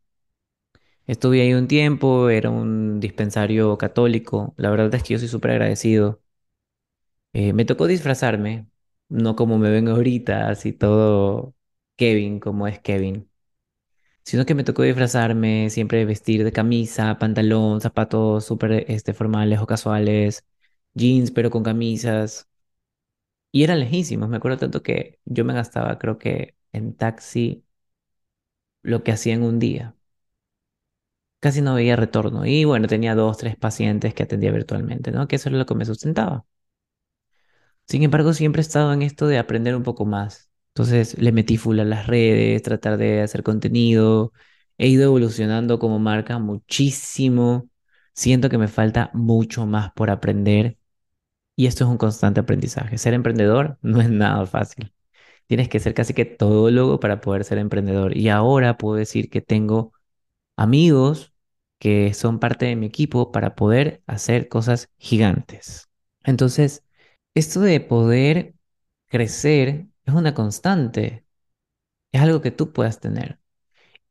Estuve 1.07 1.41
ahí 1.41 1.53
un 1.53 1.67
tiempo, 1.67 2.29
era 2.29 2.49
un 2.49 2.99
dispensario 2.99 3.77
católico. 3.77 4.53
La 4.57 4.69
verdad 4.71 4.93
es 4.95 5.03
que 5.03 5.13
yo 5.13 5.19
soy 5.19 5.27
súper 5.27 5.51
agradecido. 5.51 6.21
Eh, 7.33 7.53
me 7.53 7.65
tocó 7.65 7.87
disfrazarme, 7.87 8.67
no 9.09 9.35
como 9.35 9.57
me 9.57 9.69
ven 9.71 9.87
ahorita, 9.87 10.49
así 10.49 10.73
todo 10.73 11.55
Kevin, 11.95 12.39
como 12.39 12.67
es 12.67 12.79
Kevin, 12.79 13.30
sino 14.31 14.45
que 14.45 14.55
me 14.55 14.63
tocó 14.63 14.83
disfrazarme, 14.83 15.69
siempre 15.69 16.05
vestir 16.05 16.43
de 16.45 16.53
camisa, 16.53 17.17
pantalón, 17.19 17.81
zapatos 17.81 18.45
súper 18.45 18.85
este, 18.89 19.13
formales 19.13 19.59
o 19.59 19.67
casuales, 19.67 20.45
jeans 20.93 21.31
pero 21.31 21.49
con 21.51 21.63
camisas. 21.63 22.47
Y 23.51 23.63
eran 23.63 23.79
lejísimos, 23.79 24.29
me 24.29 24.37
acuerdo 24.37 24.57
tanto 24.59 24.81
que 24.83 25.19
yo 25.25 25.43
me 25.45 25.53
gastaba, 25.53 25.99
creo 25.99 26.17
que 26.17 26.55
en 26.71 26.95
taxi, 26.95 27.65
lo 28.83 29.03
que 29.03 29.11
hacía 29.11 29.33
en 29.33 29.41
un 29.43 29.57
día. 29.59 29.95
Casi 31.39 31.61
no 31.61 31.73
veía 31.75 31.95
retorno. 31.97 32.45
Y 32.45 32.63
bueno, 32.65 32.87
tenía 32.87 33.15
dos, 33.15 33.37
tres 33.37 33.55
pacientes 33.57 34.13
que 34.13 34.23
atendía 34.23 34.51
virtualmente, 34.51 35.11
¿no? 35.11 35.27
Que 35.27 35.35
eso 35.37 35.49
era 35.49 35.57
lo 35.57 35.65
que 35.65 35.75
me 35.75 35.85
sustentaba. 35.85 36.45
Sin 37.87 38.01
embargo, 38.03 38.33
siempre 38.33 38.61
he 38.61 38.63
estado 38.63 38.91
en 38.93 39.01
esto 39.03 39.27
de 39.27 39.37
aprender 39.39 39.75
un 39.75 39.83
poco 39.83 40.05
más. 40.05 40.50
Entonces 40.73 41.17
le 41.19 41.31
metí 41.31 41.57
full 41.57 41.79
a 41.79 41.85
las 41.85 42.07
redes, 42.07 42.61
tratar 42.63 42.97
de 42.97 43.21
hacer 43.21 43.43
contenido. 43.43 44.33
He 44.77 44.87
ido 44.87 45.03
evolucionando 45.05 45.79
como 45.79 45.99
marca 45.99 46.39
muchísimo. 46.39 47.69
Siento 48.13 48.49
que 48.49 48.57
me 48.57 48.67
falta 48.67 49.11
mucho 49.13 49.65
más 49.65 49.91
por 49.93 50.09
aprender 50.09 50.77
y 51.55 51.67
esto 51.67 51.83
es 51.83 51.89
un 51.89 51.97
constante 51.97 52.39
aprendizaje. 52.39 52.97
Ser 52.97 53.13
emprendedor 53.13 53.77
no 53.83 54.01
es 54.01 54.09
nada 54.09 54.45
fácil. 54.45 54.93
Tienes 55.47 55.69
que 55.69 55.79
ser 55.79 55.93
casi 55.93 56.13
que 56.13 56.25
todólogo 56.25 56.99
para 56.99 57.21
poder 57.21 57.43
ser 57.45 57.57
emprendedor. 57.59 58.17
Y 58.17 58.29
ahora 58.29 58.77
puedo 58.77 58.95
decir 58.97 59.29
que 59.29 59.41
tengo 59.41 59.93
amigos 60.57 61.33
que 61.79 62.13
son 62.13 62.39
parte 62.39 62.65
de 62.67 62.75
mi 62.75 62.87
equipo 62.87 63.31
para 63.31 63.55
poder 63.55 64.03
hacer 64.07 64.49
cosas 64.49 64.89
gigantes. 64.99 65.89
Entonces, 66.23 66.85
esto 67.35 67.61
de 67.61 67.79
poder 67.81 68.55
crecer 69.07 69.87
es 70.11 70.17
una 70.17 70.33
constante, 70.33 71.25
es 72.11 72.21
algo 72.21 72.41
que 72.41 72.51
tú 72.51 72.73
puedas 72.73 72.99
tener. 72.99 73.39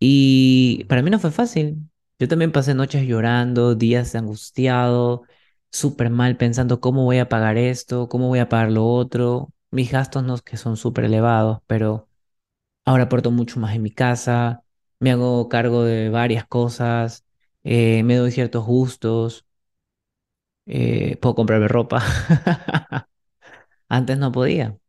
Y 0.00 0.84
para 0.86 1.02
mí 1.02 1.10
no 1.10 1.18
fue 1.20 1.30
fácil. 1.32 1.78
Yo 2.18 2.28
también 2.28 2.52
pasé 2.52 2.74
noches 2.74 3.06
llorando, 3.06 3.74
días 3.74 4.14
angustiado, 4.14 5.24
súper 5.72 6.10
mal 6.10 6.36
pensando 6.36 6.80
cómo 6.80 7.04
voy 7.04 7.18
a 7.18 7.28
pagar 7.28 7.58
esto, 7.58 8.08
cómo 8.08 8.28
voy 8.28 8.40
a 8.40 8.48
pagar 8.48 8.72
lo 8.72 8.86
otro. 8.88 9.52
Mis 9.70 9.92
gastos 9.92 10.24
no 10.24 10.38
que 10.38 10.56
son 10.56 10.76
súper 10.76 11.04
elevados, 11.06 11.60
pero 11.66 12.08
ahora 12.84 13.04
aporto 13.04 13.30
mucho 13.30 13.60
más 13.60 13.74
en 13.76 13.82
mi 13.82 13.90
casa, 13.92 14.64
me 15.00 15.12
hago 15.12 15.48
cargo 15.48 15.84
de 15.84 16.10
varias 16.10 16.46
cosas, 16.46 17.24
eh, 17.64 18.02
me 18.04 18.16
doy 18.16 18.32
ciertos 18.32 18.64
gustos, 18.66 19.46
eh, 20.66 21.16
puedo 21.20 21.34
comprarme 21.34 21.68
ropa. 21.68 22.02
Antes 23.90 24.18
no 24.18 24.32
podía. 24.32 24.79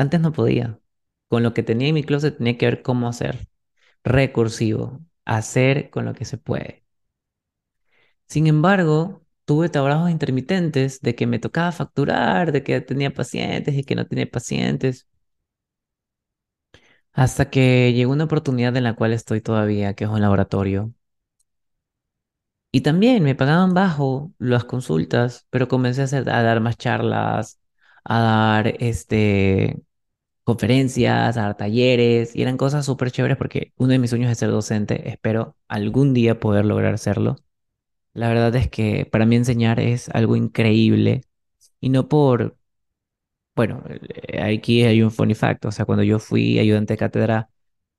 Antes 0.00 0.20
no 0.20 0.32
podía. 0.32 0.80
Con 1.28 1.42
lo 1.44 1.54
que 1.54 1.62
tenía 1.62 1.88
en 1.88 1.94
mi 1.94 2.02
closet 2.04 2.36
tenía 2.38 2.58
que 2.58 2.66
ver 2.66 2.82
cómo 2.82 3.08
hacer. 3.08 3.48
Recursivo. 4.04 5.00
Hacer 5.26 5.90
con 5.90 6.04
lo 6.06 6.14
que 6.14 6.24
se 6.26 6.38
puede. 6.38 6.84
Sin 8.28 8.46
embargo, 8.46 9.24
tuve 9.44 9.68
trabajos 9.68 10.10
intermitentes 10.10 11.00
de 11.00 11.14
que 11.14 11.26
me 11.26 11.38
tocaba 11.38 11.72
facturar, 11.72 12.52
de 12.52 12.62
que 12.62 12.80
tenía 12.80 13.12
pacientes 13.12 13.74
y 13.74 13.84
que 13.84 13.94
no 13.96 14.06
tenía 14.06 14.30
pacientes. 14.30 15.06
Hasta 17.12 17.50
que 17.50 17.92
llegó 17.92 18.12
una 18.12 18.24
oportunidad 18.24 18.76
en 18.76 18.82
la 18.84 18.94
cual 18.94 19.12
estoy 19.12 19.40
todavía, 19.40 19.94
que 19.94 20.04
es 20.04 20.10
un 20.10 20.20
laboratorio. 20.20 20.92
Y 22.72 22.82
también 22.82 23.22
me 23.24 23.34
pagaban 23.34 23.74
bajo 23.74 24.32
las 24.38 24.64
consultas, 24.64 25.46
pero 25.50 25.66
comencé 25.68 26.02
a, 26.02 26.18
a 26.18 26.42
dar 26.42 26.60
más 26.60 26.76
charlas, 26.76 27.60
a 28.04 28.20
dar 28.20 28.68
este, 28.80 29.82
conferencias, 30.44 31.36
a 31.36 31.42
dar 31.42 31.56
talleres, 31.56 32.34
y 32.36 32.42
eran 32.42 32.56
cosas 32.56 32.86
súper 32.86 33.10
chéveres 33.10 33.36
porque 33.36 33.72
uno 33.76 33.92
de 33.92 33.98
mis 33.98 34.10
sueños 34.10 34.30
es 34.30 34.38
ser 34.38 34.50
docente. 34.50 35.08
Espero 35.08 35.56
algún 35.68 36.14
día 36.14 36.40
poder 36.40 36.64
lograr 36.64 36.98
serlo. 36.98 37.36
La 38.14 38.28
verdad 38.28 38.54
es 38.56 38.68
que 38.70 39.06
para 39.06 39.26
mí 39.26 39.36
enseñar 39.36 39.80
es 39.80 40.08
algo 40.10 40.36
increíble 40.36 41.22
y 41.80 41.90
no 41.90 42.08
por, 42.08 42.56
bueno, 43.56 43.82
eh, 43.88 44.40
aquí 44.42 44.82
hay 44.84 45.02
un 45.02 45.10
funny 45.10 45.34
fact, 45.34 45.64
o 45.66 45.72
sea, 45.72 45.84
cuando 45.84 46.02
yo 46.04 46.18
fui 46.18 46.58
ayudante 46.58 46.94
de 46.94 46.98
cátedra, 46.98 47.50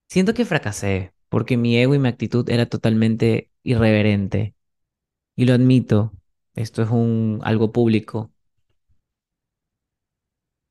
siento 0.10 0.34
que 0.34 0.46
fracasé 0.46 1.14
porque 1.30 1.58
mi 1.58 1.78
ego 1.78 1.96
y 1.96 2.00
mi 2.00 2.10
actitud 2.10 2.50
era 2.50 2.68
totalmente 2.68 3.52
irreverente 3.64 4.56
y 5.36 5.46
lo 5.46 5.54
admito, 5.54 6.14
esto 6.56 6.84
es 6.84 6.90
un 6.90 7.42
algo 7.44 7.72
público, 7.72 8.32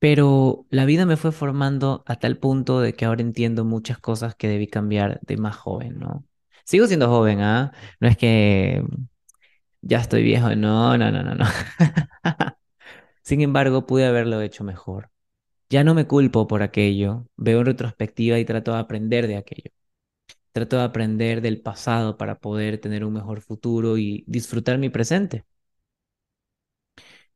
pero 0.01 0.67
la 0.71 0.87
vida 0.87 1.07
me 1.07 1.19
fue 1.19 1.33
formando 1.33 2.05
a 2.09 2.17
tal 2.19 2.39
punto 2.39 2.81
de 2.83 2.95
que 2.95 3.07
ahora 3.07 3.23
entiendo 3.23 3.67
muchas 3.67 3.99
cosas 4.01 4.37
que 4.37 4.49
debí 4.49 4.69
cambiar 4.69 5.21
de 5.23 5.39
más 5.39 5.57
joven, 5.57 6.01
¿no? 6.01 6.27
Sigo 6.67 6.89
siendo 6.89 7.09
joven, 7.11 7.43
¿ah? 7.43 7.73
No 8.01 8.09
es 8.09 8.19
que 8.19 8.85
ya 9.83 9.99
estoy 10.01 10.23
viejo, 10.23 10.55
no, 10.57 10.97
no, 10.99 11.11
no, 11.11 11.23
no, 11.23 11.35
no. 11.35 11.45
Sin 13.23 13.41
embargo, 13.41 13.87
pude 13.87 14.07
haberlo 14.07 14.41
hecho 14.43 14.65
mejor. 14.65 15.11
Ya 15.71 15.85
no 15.85 15.95
me 15.95 16.07
culpo 16.09 16.47
por 16.49 16.63
aquello, 16.63 17.27
veo 17.37 17.61
en 17.61 17.67
retrospectiva 17.67 18.39
y 18.41 18.45
trato 18.47 18.73
de 18.75 18.79
aprender 18.81 19.27
de 19.29 19.37
aquello. 19.39 19.71
Trato 20.53 20.77
de 20.79 20.85
aprender 20.85 21.43
del 21.43 21.63
pasado 21.63 22.19
para 22.19 22.39
poder 22.41 22.79
tener 22.81 23.05
un 23.05 23.15
mejor 23.15 23.43
futuro 23.43 23.99
y 23.99 24.25
disfrutar 24.29 24.79
mi 24.79 24.91
presente. 24.91 25.45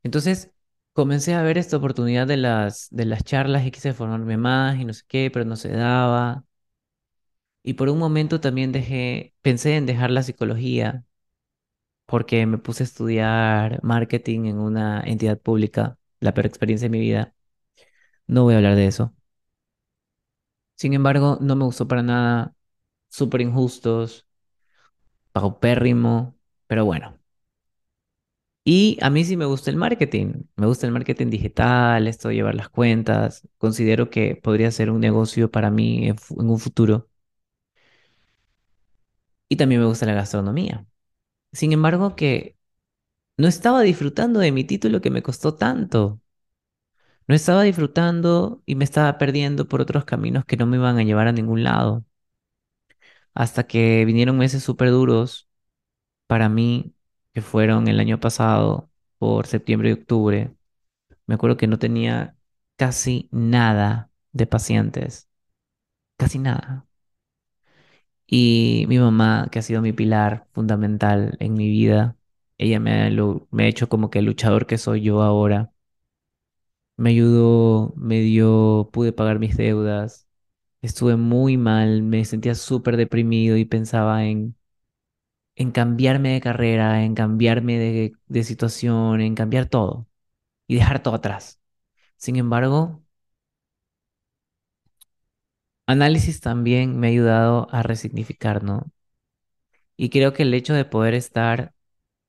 Entonces, 0.03 0.51
comencé 0.95 1.35
a 1.35 1.43
ver 1.43 1.57
esta 1.59 1.77
oportunidad 1.77 2.27
de 2.27 2.37
las, 2.37 2.87
de 2.91 3.05
las 3.05 3.23
charlas 3.25 3.65
y 3.67 3.71
quise 3.71 3.93
formarme 3.93 4.37
más 4.37 4.79
y 4.79 4.85
no 4.85 4.93
sé 4.93 5.03
qué, 5.07 5.29
pero 5.31 5.45
no 5.45 5.57
se 5.57 5.69
daba. 5.71 6.45
Y 7.63 7.73
por 7.73 7.89
un 7.89 7.97
momento 7.99 8.39
también 8.41 8.71
dejé, 8.71 9.33
pensé 9.41 9.75
en 9.75 9.85
dejar 9.85 10.09
la 10.11 10.23
psicología 10.23 11.03
porque 12.05 12.45
me 12.45 12.57
puse 12.57 12.83
a 12.83 12.85
estudiar 12.85 13.79
marketing 13.83 14.45
en 14.45 14.59
una 14.59 15.01
entidad 15.01 15.39
pública, 15.39 15.97
la 16.19 16.33
peor 16.33 16.45
experiencia 16.47 16.85
de 16.87 16.91
mi 16.91 16.99
vida. 16.99 17.33
No 18.27 18.43
voy 18.45 18.55
a 18.55 18.57
hablar 18.59 18.75
de 18.77 18.87
eso. 18.87 19.15
Sin 20.75 20.93
embargo, 20.93 21.37
no 21.41 21.55
me 21.55 21.65
gustó 21.65 21.87
para 21.87 22.03
nada, 22.03 22.55
súper 23.09 23.41
injustos, 23.41 24.27
paupérrimo, 25.31 26.35
pero 26.67 26.85
bueno. 26.85 27.19
Y 28.67 28.97
a 29.01 29.09
mí 29.11 29.23
sí 29.23 29.37
me 29.37 29.45
gusta 29.45 29.69
el 29.69 29.77
marketing, 29.77 30.43
me 30.55 30.65
gusta 30.67 30.87
el 30.87 30.91
marketing 30.93 31.29
digital, 31.29 32.07
esto 32.07 32.29
de 32.29 32.35
llevar 32.35 32.55
las 32.55 32.69
cuentas, 32.69 33.47
considero 33.59 34.09
que 34.09 34.35
podría 34.35 34.71
ser 34.71 34.89
un 34.89 35.01
negocio 35.01 35.51
para 35.51 35.69
mí 35.69 36.07
en, 36.09 36.15
en 36.39 36.49
un 36.49 36.59
futuro. 36.59 37.07
Y 39.49 39.57
también 39.57 39.81
me 39.81 39.87
gusta 39.87 40.05
la 40.05 40.13
gastronomía. 40.13 40.85
Sin 41.53 41.73
embargo, 41.73 42.15
que 42.17 42.57
no 43.37 43.47
estaba 43.49 43.81
disfrutando 43.83 44.41
de 44.41 44.51
mi 44.51 44.63
título 44.65 45.01
que 45.01 45.11
me 45.11 45.23
costó 45.23 45.55
tanto. 45.55 46.21
No 47.27 47.35
estaba 47.35 47.61
disfrutando 47.63 48.61
y 48.65 48.73
me 48.75 48.83
estaba 48.83 49.17
perdiendo 49.19 49.67
por 49.67 49.79
otros 49.81 50.05
caminos 50.05 50.43
que 50.45 50.57
no 50.57 50.65
me 50.67 50.77
iban 50.77 50.97
a 50.97 51.03
llevar 51.03 51.27
a 51.27 51.31
ningún 51.31 51.63
lado. 51.63 52.03
Hasta 53.33 53.67
que 53.67 54.05
vinieron 54.05 54.37
meses 54.37 54.63
súper 54.63 54.91
duros 54.91 55.49
para 56.27 56.49
mí, 56.49 56.94
que 57.35 57.41
fueron 57.43 57.89
el 57.89 58.01
año 58.01 58.19
pasado, 58.21 58.91
por 59.19 59.47
septiembre 59.47 59.91
y 59.91 59.93
octubre. 59.93 60.55
Me 61.27 61.35
acuerdo 61.35 61.57
que 61.57 61.67
no 61.67 61.79
tenía 61.79 62.37
casi 62.77 63.29
nada 63.33 64.11
de 64.33 64.47
pacientes, 64.47 65.29
casi 66.17 66.39
nada. 66.39 66.87
Y 68.27 68.85
mi 68.87 68.97
mamá, 68.99 69.49
que 69.51 69.59
ha 69.59 69.61
sido 69.61 69.81
mi 69.81 69.93
pilar 69.93 70.47
fundamental 70.53 71.37
en 71.39 71.53
mi 71.53 71.69
vida, 71.69 72.17
ella 72.57 72.79
me 72.79 73.03
ha, 73.07 73.09
me 73.51 73.63
ha 73.65 73.67
hecho 73.67 73.89
como 73.89 74.09
que 74.09 74.19
el 74.19 74.25
luchador 74.25 74.65
que 74.67 74.77
soy 74.77 75.01
yo 75.01 75.21
ahora. 75.21 75.71
Me 76.97 77.09
ayudó, 77.11 77.93
me 77.97 78.21
dio, 78.21 78.89
pude 78.93 79.11
pagar 79.13 79.39
mis 79.39 79.57
deudas 79.57 80.27
Estuve 80.81 81.17
muy 81.17 81.57
mal, 81.57 82.03
me 82.03 82.25
sentía 82.25 82.55
súper 82.55 82.97
deprimido 82.97 83.57
y 83.57 83.65
pensaba 83.65 84.25
en, 84.25 84.55
en 85.55 85.71
cambiarme 85.71 86.33
de 86.33 86.41
carrera, 86.41 87.03
en 87.03 87.15
cambiarme 87.15 87.77
de, 87.79 88.13
de 88.27 88.43
situación, 88.43 89.21
en 89.21 89.35
cambiar 89.35 89.67
todo 89.67 90.07
y 90.67 90.75
dejar 90.75 91.03
todo 91.03 91.15
atrás. 91.15 91.61
Sin 92.17 92.37
embargo, 92.37 93.03
análisis 95.87 96.41
también 96.41 96.99
me 96.99 97.07
ha 97.07 97.09
ayudado 97.09 97.67
a 97.71 97.81
resignificar, 97.83 98.63
¿no? 98.63 98.91
Y 99.97 100.09
creo 100.09 100.33
que 100.33 100.43
el 100.43 100.53
hecho 100.53 100.73
de 100.73 100.85
poder 100.85 101.13
estar 101.13 101.73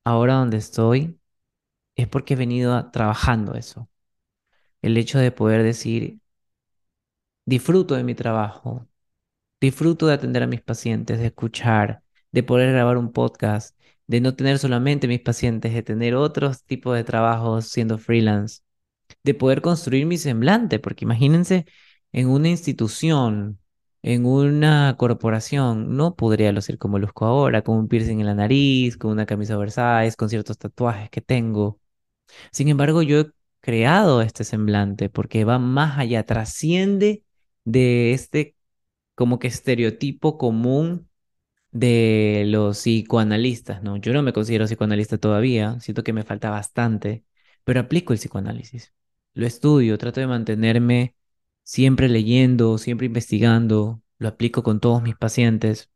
ahora 0.05 0.35
donde 0.37 0.59
estoy 0.59 1.21
es 1.97 2.09
porque 2.09 2.35
he 2.35 2.37
venido 2.39 2.91
trabajando 2.93 3.55
eso. 3.57 3.91
El 4.83 4.97
hecho 4.99 5.19
de 5.21 5.33
poder 5.33 5.63
decir, 5.63 6.21
disfruto 7.45 7.95
de 7.97 8.05
mi 8.05 8.15
trabajo, 8.15 8.87
disfruto 9.61 10.07
de 10.09 10.15
atender 10.15 10.43
a 10.45 10.49
mis 10.49 10.63
pacientes, 10.63 11.19
de 11.21 11.27
escuchar, 11.29 12.03
de 12.37 12.43
poder 12.43 12.73
grabar 12.73 12.99
un 12.99 13.13
podcast, 13.13 13.79
de 14.07 14.21
no 14.21 14.37
tener 14.37 14.59
solamente 14.59 15.09
mis 15.09 15.21
pacientes, 15.21 15.73
de 15.73 15.83
tener 15.83 16.15
otros 16.17 16.65
tipos 16.65 16.95
de 16.95 17.03
trabajos 17.03 17.69
siendo 17.69 17.97
freelance, 17.97 18.61
de 19.25 19.35
poder 19.35 19.63
construir 19.63 20.07
mi 20.07 20.19
semblante, 20.19 20.79
porque 20.79 21.07
imagínense 21.07 21.67
en 22.13 22.29
una 22.29 22.51
institución, 22.51 23.59
en 24.03 24.27
una 24.27 24.97
corporación, 24.99 25.97
no 25.97 26.15
podría 26.17 26.53
lucir 26.53 26.77
como 26.79 26.99
luzco 26.99 27.25
ahora, 27.25 27.63
con 27.63 27.79
un 27.79 27.89
piercing 27.89 28.21
en 28.21 28.27
la 28.27 28.35
nariz, 28.35 28.99
con 28.99 29.13
una 29.13 29.25
camisa 29.27 29.57
oversize, 29.57 30.15
con 30.17 30.29
ciertos 30.29 30.59
tatuajes 30.59 31.09
que 31.11 31.23
tengo. 31.23 31.81
Sin 32.53 32.69
embargo, 32.69 33.03
yo 33.03 33.21
he 33.21 33.31
creado 33.61 34.23
este 34.23 34.45
semblante 34.45 35.09
porque 35.11 35.45
va 35.45 35.59
más 35.59 35.99
allá, 35.99 36.25
trasciende 36.27 37.25
de 37.65 38.13
este 38.13 38.57
como 39.15 39.39
que 39.39 39.49
estereotipo 39.49 40.39
común 40.39 41.06
de 41.79 42.45
los 42.47 42.79
psicoanalistas, 42.79 43.83
¿no? 43.83 43.97
Yo 43.97 44.13
no 44.13 44.23
me 44.23 44.33
considero 44.33 44.67
psicoanalista 44.67 45.19
todavía, 45.19 45.79
siento 45.81 46.03
que 46.05 46.13
me 46.13 46.25
falta 46.25 46.51
bastante, 46.51 47.25
pero 47.65 47.81
aplico 47.81 48.13
el 48.13 48.19
psicoanálisis. 48.19 48.93
Lo 49.35 49.47
estudio, 49.47 49.99
trato 49.99 50.21
de 50.21 50.27
mantenerme 50.27 51.15
siempre 51.65 52.09
leyendo, 52.09 52.79
siempre 52.79 53.07
investigando, 53.07 54.03
lo 54.19 54.29
aplico 54.29 54.63
con 54.63 54.81
todos 54.81 55.03
mis 55.03 55.17
pacientes. 55.17 55.91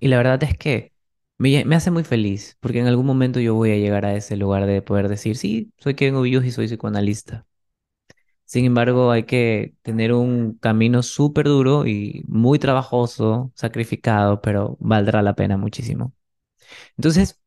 Y 0.00 0.08
la 0.08 0.16
verdad 0.18 0.42
es 0.44 0.56
que 0.56 0.92
me, 1.38 1.64
me 1.64 1.76
hace 1.76 1.90
muy 1.90 2.04
feliz, 2.04 2.56
porque 2.60 2.80
en 2.80 2.86
algún 2.86 3.06
momento 3.06 3.40
yo 3.40 3.54
voy 3.54 3.72
a 3.72 3.76
llegar 3.76 4.04
a 4.06 4.14
ese 4.14 4.36
lugar 4.36 4.66
de 4.66 4.82
poder 4.82 5.08
decir, 5.08 5.36
sí, 5.36 5.72
soy 5.78 5.94
Kevin 5.94 6.16
Obillos 6.16 6.44
y 6.44 6.50
soy 6.52 6.66
psicoanalista. 6.66 7.46
Sin 8.48 8.66
embargo, 8.66 9.12
hay 9.12 9.24
que 9.24 9.74
tener 9.82 10.14
un 10.14 10.54
camino 10.58 11.04
súper 11.04 11.46
duro 11.46 11.86
y 11.86 12.24
muy 12.28 12.58
trabajoso, 12.58 13.52
sacrificado, 13.54 14.40
pero 14.42 14.78
valdrá 14.80 15.22
la 15.22 15.34
pena 15.36 15.58
muchísimo. 15.58 16.14
Entonces, 16.96 17.40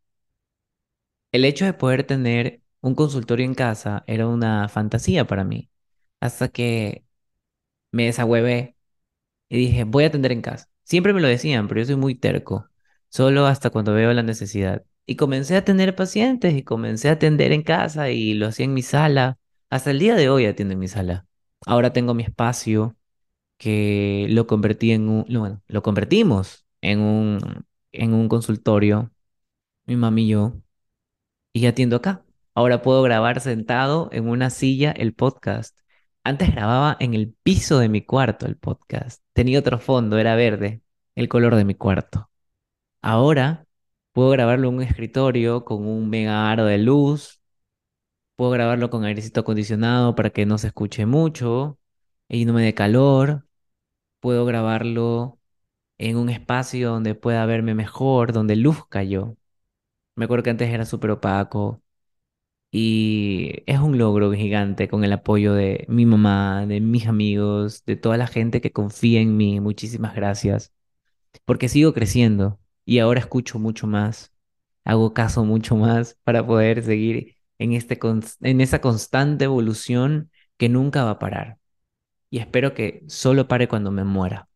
el 1.31 1.45
hecho 1.45 1.65
de 1.65 1.73
poder 1.73 2.03
tener 2.05 2.61
un 2.81 2.95
consultorio 2.95 3.45
en 3.45 3.53
casa 3.55 4.03
era 4.07 4.27
una 4.27 4.67
fantasía 4.69 5.25
para 5.27 5.43
mí, 5.43 5.69
hasta 6.19 6.49
que 6.49 7.05
me 7.91 8.05
desahuevé 8.07 8.77
y 9.49 9.57
dije, 9.59 9.85
voy 9.85 10.05
a 10.05 10.07
atender 10.07 10.33
en 10.33 10.43
casa. 10.43 10.69
Siempre 10.85 11.13
me 11.13 11.21
lo 11.21 11.29
decían, 11.29 11.69
pero 11.69 11.81
yo 11.81 11.87
soy 11.87 11.97
muy 11.97 12.15
terco, 12.15 12.69
solo 13.09 13.47
hasta 13.47 13.71
cuando 13.71 13.93
veo 13.95 14.13
la 14.13 14.23
necesidad. 14.23 14.85
Y 15.07 15.17
comencé 15.17 15.57
a 15.57 15.65
tener 15.65 15.95
pacientes 15.97 16.55
y 16.55 16.63
comencé 16.63 17.09
a 17.09 17.13
atender 17.13 17.53
en 17.53 17.63
casa 17.63 18.11
y 18.11 18.35
lo 18.35 18.47
hacía 18.49 18.65
en 18.67 18.75
mi 18.75 18.83
sala. 18.83 19.39
Hasta 19.71 19.91
el 19.91 19.99
día 19.99 20.15
de 20.15 20.29
hoy 20.29 20.45
atiendo 20.47 20.73
en 20.73 20.79
mi 20.79 20.89
sala. 20.89 21.27
Ahora 21.65 21.93
tengo 21.93 22.13
mi 22.15 22.23
espacio 22.23 22.97
que 23.57 24.27
lo 24.31 24.47
convertí 24.47 24.91
en 24.91 25.09
un, 25.09 25.25
no, 25.29 25.41
bueno, 25.41 25.63
lo 25.67 25.83
convertimos 25.83 26.65
en 26.81 27.01
un, 27.01 27.65
en 27.93 28.13
un 28.13 28.29
consultorio, 28.29 29.11
mi 29.85 29.97
mami 29.97 30.25
y 30.25 30.29
yo, 30.29 30.55
y 31.53 31.65
atiendo 31.67 31.97
acá. 31.97 32.25
Ahora 32.55 32.81
puedo 32.81 33.03
grabar 33.03 33.41
sentado 33.41 34.09
en 34.13 34.29
una 34.29 34.49
silla 34.49 34.91
el 34.91 35.13
podcast. 35.13 35.77
Antes 36.23 36.51
grababa 36.51 36.97
en 36.99 37.13
el 37.15 37.33
piso 37.43 37.79
de 37.79 37.89
mi 37.89 38.03
cuarto 38.05 38.47
el 38.47 38.57
podcast. 38.57 39.23
Tenía 39.33 39.59
otro 39.59 39.79
fondo, 39.79 40.17
era 40.19 40.35
verde, 40.35 40.83
el 41.15 41.29
color 41.29 41.55
de 41.55 41.65
mi 41.65 41.75
cuarto. 41.75 42.31
Ahora 43.01 43.65
puedo 44.13 44.31
grabarlo 44.31 44.69
en 44.69 44.75
un 44.77 44.83
escritorio 44.83 45.65
con 45.65 45.87
un 45.87 46.09
mega 46.09 46.51
aro 46.51 46.65
de 46.65 46.79
luz. 46.79 47.40
Puedo 48.41 48.53
grabarlo 48.53 48.89
con 48.89 49.03
airecito 49.05 49.41
acondicionado 49.41 50.15
para 50.15 50.31
que 50.31 50.47
no 50.47 50.57
se 50.57 50.65
escuche 50.67 51.05
mucho 51.05 51.77
y 52.27 52.45
no 52.45 52.53
me 52.53 52.63
dé 52.63 52.73
calor. 52.73 53.45
Puedo 54.21 54.45
grabarlo 54.45 55.39
en 55.99 56.17
un 56.17 56.29
espacio 56.29 56.91
donde 56.91 57.15
pueda 57.15 57.45
verme 57.45 57.75
mejor, 57.75 58.33
donde 58.33 58.55
luzca 58.57 59.03
yo. 59.03 59.37
Me 60.15 60.25
acuerdo 60.25 60.43
que 60.43 60.51
antes 60.51 60.69
era 60.69 60.85
súper 60.85 61.11
opaco 61.11 61.83
y 62.71 63.63
es 63.67 63.79
un 63.79 63.97
logro 63.97 64.31
gigante 64.33 64.89
con 64.89 65.03
el 65.05 65.13
apoyo 65.13 65.53
de 65.53 65.85
mi 65.89 66.05
mamá, 66.05 66.65
de 66.67 66.81
mis 66.81 67.07
amigos, 67.07 67.85
de 67.85 67.97
toda 67.97 68.17
la 68.17 68.27
gente 68.27 68.61
que 68.61 68.71
confía 68.73 69.21
en 69.21 69.37
mí. 69.37 69.59
Muchísimas 69.61 70.15
gracias, 70.15 70.73
porque 71.45 71.69
sigo 71.69 71.93
creciendo 71.93 72.59
y 72.85 72.99
ahora 72.99 73.21
escucho 73.21 73.59
mucho 73.59 73.87
más, 73.87 74.33
hago 74.85 75.13
caso 75.13 75.45
mucho 75.45 75.75
más 75.77 76.17
para 76.23 76.45
poder 76.45 76.83
seguir 76.83 77.40
en, 77.61 77.73
este 77.73 77.99
en 78.41 78.61
esa 78.61 78.81
constante 78.81 79.45
evolución 79.45 80.31
que 80.57 80.69
nunca 80.69 81.03
va 81.03 81.11
a 81.11 81.19
parar. 81.19 81.57
Y 82.29 82.39
espero 82.39 82.73
que 82.73 83.03
solo 83.07 83.47
pare 83.47 83.67
cuando 83.67 83.91
me 83.91 84.03
muera. 84.03 84.49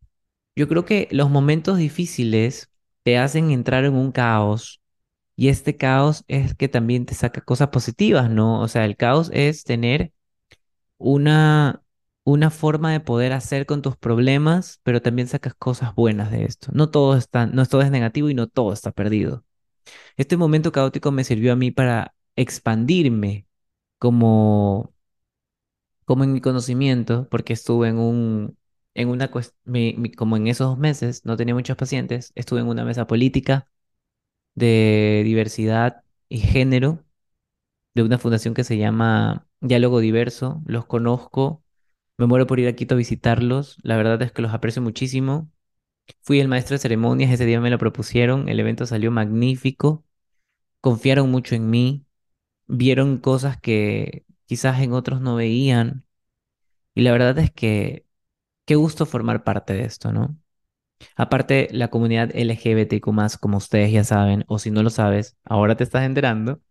Yo 0.55 0.67
creo 0.67 0.85
que 0.85 1.07
los 1.11 1.29
momentos 1.29 1.77
difíciles 1.77 2.71
te 3.03 3.17
hacen 3.17 3.51
entrar 3.51 3.85
en 3.85 3.95
un 3.95 4.11
caos 4.11 4.81
y 5.35 5.49
este 5.49 5.77
caos 5.77 6.23
es 6.27 6.55
que 6.55 6.69
también 6.69 7.05
te 7.05 7.15
saca 7.15 7.41
cosas 7.41 7.69
positivas, 7.69 8.29
¿no? 8.29 8.61
O 8.61 8.67
sea, 8.67 8.85
el 8.85 8.97
caos 8.97 9.29
es 9.33 9.63
tener 9.65 10.13
una, 10.97 11.83
una 12.23 12.49
forma 12.51 12.91
de 12.93 13.01
poder 13.01 13.33
hacer 13.33 13.65
con 13.65 13.81
tus 13.81 13.97
problemas, 13.97 14.79
pero 14.83 15.01
también 15.01 15.27
sacas 15.27 15.55
cosas 15.55 15.95
buenas 15.95 16.31
de 16.31 16.45
esto. 16.45 16.69
No 16.73 16.89
todo 16.91 17.17
está, 17.17 17.47
no 17.47 17.65
todo 17.65 17.81
es 17.81 17.91
negativo 17.91 18.29
y 18.29 18.33
no 18.35 18.47
todo 18.47 18.73
está 18.73 18.91
perdido. 18.91 19.45
Este 20.17 20.37
momento 20.37 20.71
caótico 20.71 21.11
me 21.11 21.23
sirvió 21.23 21.53
a 21.53 21.55
mí 21.57 21.71
para 21.71 22.14
expandirme 22.35 23.47
como, 23.99 24.93
como 26.05 26.23
en 26.23 26.33
mi 26.33 26.41
conocimiento, 26.41 27.27
porque 27.29 27.53
estuve 27.53 27.89
en 27.89 27.97
un, 27.97 28.57
en 28.93 29.09
una, 29.09 29.29
como 30.17 30.37
en 30.37 30.47
esos 30.47 30.77
meses 30.77 31.25
no 31.25 31.37
tenía 31.37 31.55
muchos 31.55 31.77
pacientes, 31.77 32.31
estuve 32.35 32.59
en 32.61 32.67
una 32.67 32.85
mesa 32.85 33.07
política 33.07 33.67
de 34.55 35.23
diversidad 35.25 36.03
y 36.29 36.39
género 36.39 37.05
de 37.95 38.03
una 38.03 38.19
fundación 38.19 38.53
que 38.53 38.63
se 38.63 38.77
llama 38.77 39.47
Diálogo 39.61 39.99
Diverso. 40.01 40.63
Los 40.67 40.85
conozco, 40.85 41.63
me 42.17 42.27
muero 42.27 42.47
por 42.47 42.59
ir 42.59 42.67
a 42.67 42.73
Quito 42.75 42.95
a 42.95 42.99
visitarlos. 42.99 43.77
La 43.83 43.97
verdad 43.97 44.21
es 44.23 44.31
que 44.31 44.41
los 44.43 44.53
aprecio 44.53 44.81
muchísimo. 44.81 45.51
Fui 46.21 46.39
el 46.39 46.47
maestro 46.49 46.75
de 46.75 46.79
ceremonias, 46.79 47.31
ese 47.31 47.45
día 47.45 47.61
me 47.61 47.69
lo 47.71 47.79
propusieron, 47.79 48.49
el 48.49 48.59
evento 48.59 48.85
salió 48.85 49.11
magnífico, 49.11 50.05
confiaron 50.81 51.31
mucho 51.31 51.55
en 51.55 51.69
mí, 51.69 52.05
vieron 52.67 53.17
cosas 53.19 53.59
que 53.59 54.25
quizás 54.45 54.81
en 54.81 54.93
otros 54.93 55.21
no 55.21 55.35
veían. 55.35 56.05
Y 56.95 57.01
la 57.03 57.11
verdad 57.11 57.37
es 57.39 57.51
que 57.51 58.05
qué 58.65 58.75
gusto 58.75 59.05
formar 59.05 59.43
parte 59.43 59.73
de 59.73 59.85
esto, 59.85 60.11
¿no? 60.13 60.37
Aparte, 61.15 61.67
la 61.71 61.89
comunidad 61.89 62.31
LGBTQ+, 62.35 63.37
como 63.37 63.57
ustedes 63.57 63.91
ya 63.91 64.03
saben, 64.03 64.45
o 64.47 64.59
si 64.59 64.71
no 64.71 64.83
lo 64.83 64.89
sabes, 64.89 65.37
ahora 65.45 65.75
te 65.77 65.83
estás 65.83 66.05
enterando, 66.05 66.61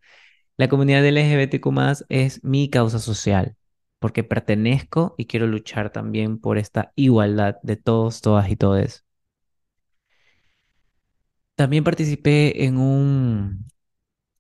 La 0.57 0.69
comunidad 0.69 1.05
LGBTQ+, 1.07 2.07
es 2.11 2.45
mi 2.45 2.71
causa 2.71 2.99
social, 3.01 3.57
porque 4.01 4.25
pertenezco 4.25 5.15
y 5.19 5.27
quiero 5.27 5.47
luchar 5.49 5.91
también 5.93 6.39
por 6.41 6.59
esta 6.59 6.93
igualdad 6.97 7.57
de 7.63 7.77
todos, 7.77 8.21
todas 8.23 8.51
y 8.51 8.57
todes. 8.57 9.05
También 11.57 11.85
participé 11.85 12.65
en 12.65 12.79
un, 12.79 13.67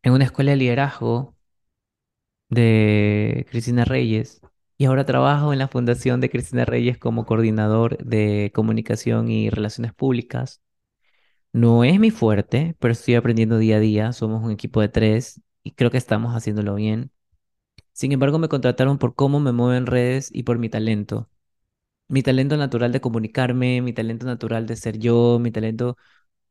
en 0.02 0.12
una 0.12 0.24
escuela 0.24 0.52
de 0.52 0.58
liderazgo 0.58 1.33
de 2.48 3.46
Cristina 3.50 3.84
Reyes 3.84 4.40
y 4.76 4.86
ahora 4.86 5.04
trabajo 5.06 5.52
en 5.52 5.58
la 5.58 5.68
fundación 5.68 6.20
de 6.20 6.30
Cristina 6.30 6.64
Reyes 6.64 6.98
como 6.98 7.26
coordinador 7.26 7.98
de 7.98 8.50
comunicación 8.54 9.30
y 9.30 9.50
relaciones 9.50 9.94
públicas. 9.94 10.60
No 11.52 11.84
es 11.84 12.00
mi 12.00 12.10
fuerte, 12.10 12.76
pero 12.80 12.92
estoy 12.92 13.14
aprendiendo 13.14 13.58
día 13.58 13.76
a 13.76 13.80
día. 13.80 14.12
Somos 14.12 14.42
un 14.44 14.50
equipo 14.52 14.80
de 14.80 14.88
tres 14.88 15.40
y 15.62 15.72
creo 15.72 15.90
que 15.90 15.98
estamos 15.98 16.34
haciéndolo 16.34 16.74
bien. 16.74 17.10
Sin 17.92 18.12
embargo, 18.12 18.38
me 18.38 18.48
contrataron 18.48 18.98
por 18.98 19.14
cómo 19.14 19.40
me 19.40 19.52
muevo 19.52 19.74
en 19.74 19.86
redes 19.86 20.30
y 20.32 20.44
por 20.44 20.58
mi 20.58 20.68
talento. 20.68 21.30
Mi 22.08 22.22
talento 22.22 22.56
natural 22.56 22.92
de 22.92 23.00
comunicarme, 23.00 23.82
mi 23.82 23.92
talento 23.92 24.26
natural 24.26 24.66
de 24.66 24.76
ser 24.76 24.98
yo, 24.98 25.38
mi 25.40 25.50
talento 25.50 25.96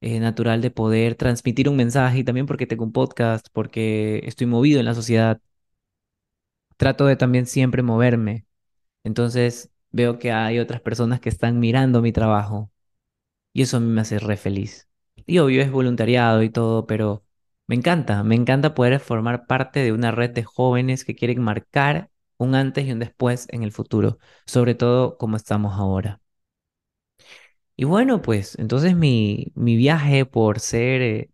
eh, 0.01 0.19
natural 0.19 0.61
de 0.61 0.71
poder 0.71 1.15
transmitir 1.15 1.69
un 1.69 1.77
mensaje 1.77 2.19
y 2.19 2.23
también 2.25 2.47
porque 2.47 2.67
tengo 2.67 2.85
un 2.85 2.93
podcast, 2.93 3.47
porque 3.53 4.21
estoy 4.25 4.47
movido 4.47 4.79
en 4.79 4.85
la 4.87 4.95
sociedad. 4.95 5.41
Trato 6.83 7.05
de 7.05 7.15
también 7.15 7.45
siempre 7.45 7.81
moverme. 7.81 8.45
Entonces 9.05 9.71
veo 9.91 10.19
que 10.19 10.33
hay 10.33 10.59
otras 10.59 10.81
personas 10.81 11.21
que 11.21 11.29
están 11.29 11.59
mirando 11.59 12.01
mi 12.01 12.11
trabajo 12.11 12.71
y 13.53 13.63
eso 13.63 13.77
a 13.77 13.79
mí 13.81 13.87
me 13.87 14.01
hace 14.01 14.19
re 14.19 14.37
feliz. 14.37 14.89
Y 15.25 15.39
obvio 15.39 15.61
es 15.61 15.71
voluntariado 15.71 16.43
y 16.43 16.49
todo, 16.49 16.87
pero 16.87 17.25
me 17.67 17.75
encanta, 17.75 18.23
me 18.23 18.35
encanta 18.35 18.75
poder 18.75 18.99
formar 18.99 19.47
parte 19.47 19.81
de 19.81 19.93
una 19.93 20.11
red 20.11 20.31
de 20.31 20.43
jóvenes 20.43 21.05
que 21.05 21.15
quieren 21.15 21.41
marcar 21.41 22.11
un 22.37 22.55
antes 22.55 22.85
y 22.87 22.91
un 22.93 22.99
después 22.99 23.47
en 23.51 23.63
el 23.63 23.71
futuro, 23.71 24.19
sobre 24.45 24.75
todo 24.75 25.17
como 25.17 25.37
estamos 25.37 25.75
ahora. 25.75 26.21
Y 27.75 27.85
bueno, 27.85 28.21
pues 28.21 28.57
entonces 28.59 28.95
mi, 28.95 29.51
mi 29.55 29.75
viaje 29.75 30.25
por 30.25 30.59
ser 30.59 31.01
eh, 31.01 31.31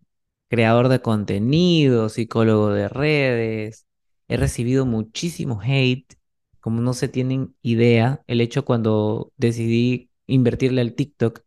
creador 0.49 0.87
de 0.89 1.01
contenido, 1.01 2.09
psicólogo 2.09 2.69
de 2.71 2.87
redes, 2.89 3.85
he 4.29 4.37
recibido 4.37 4.85
muchísimo 4.87 5.61
hate, 5.63 6.15
como 6.61 6.81
no 6.81 6.93
se 6.93 7.09
tienen 7.09 7.55
idea, 7.63 8.23
el 8.27 8.41
hecho 8.41 8.65
cuando 8.65 9.33
decidí 9.37 10.11
invertirle 10.27 10.81
al 10.81 10.95
TikTok 10.95 11.41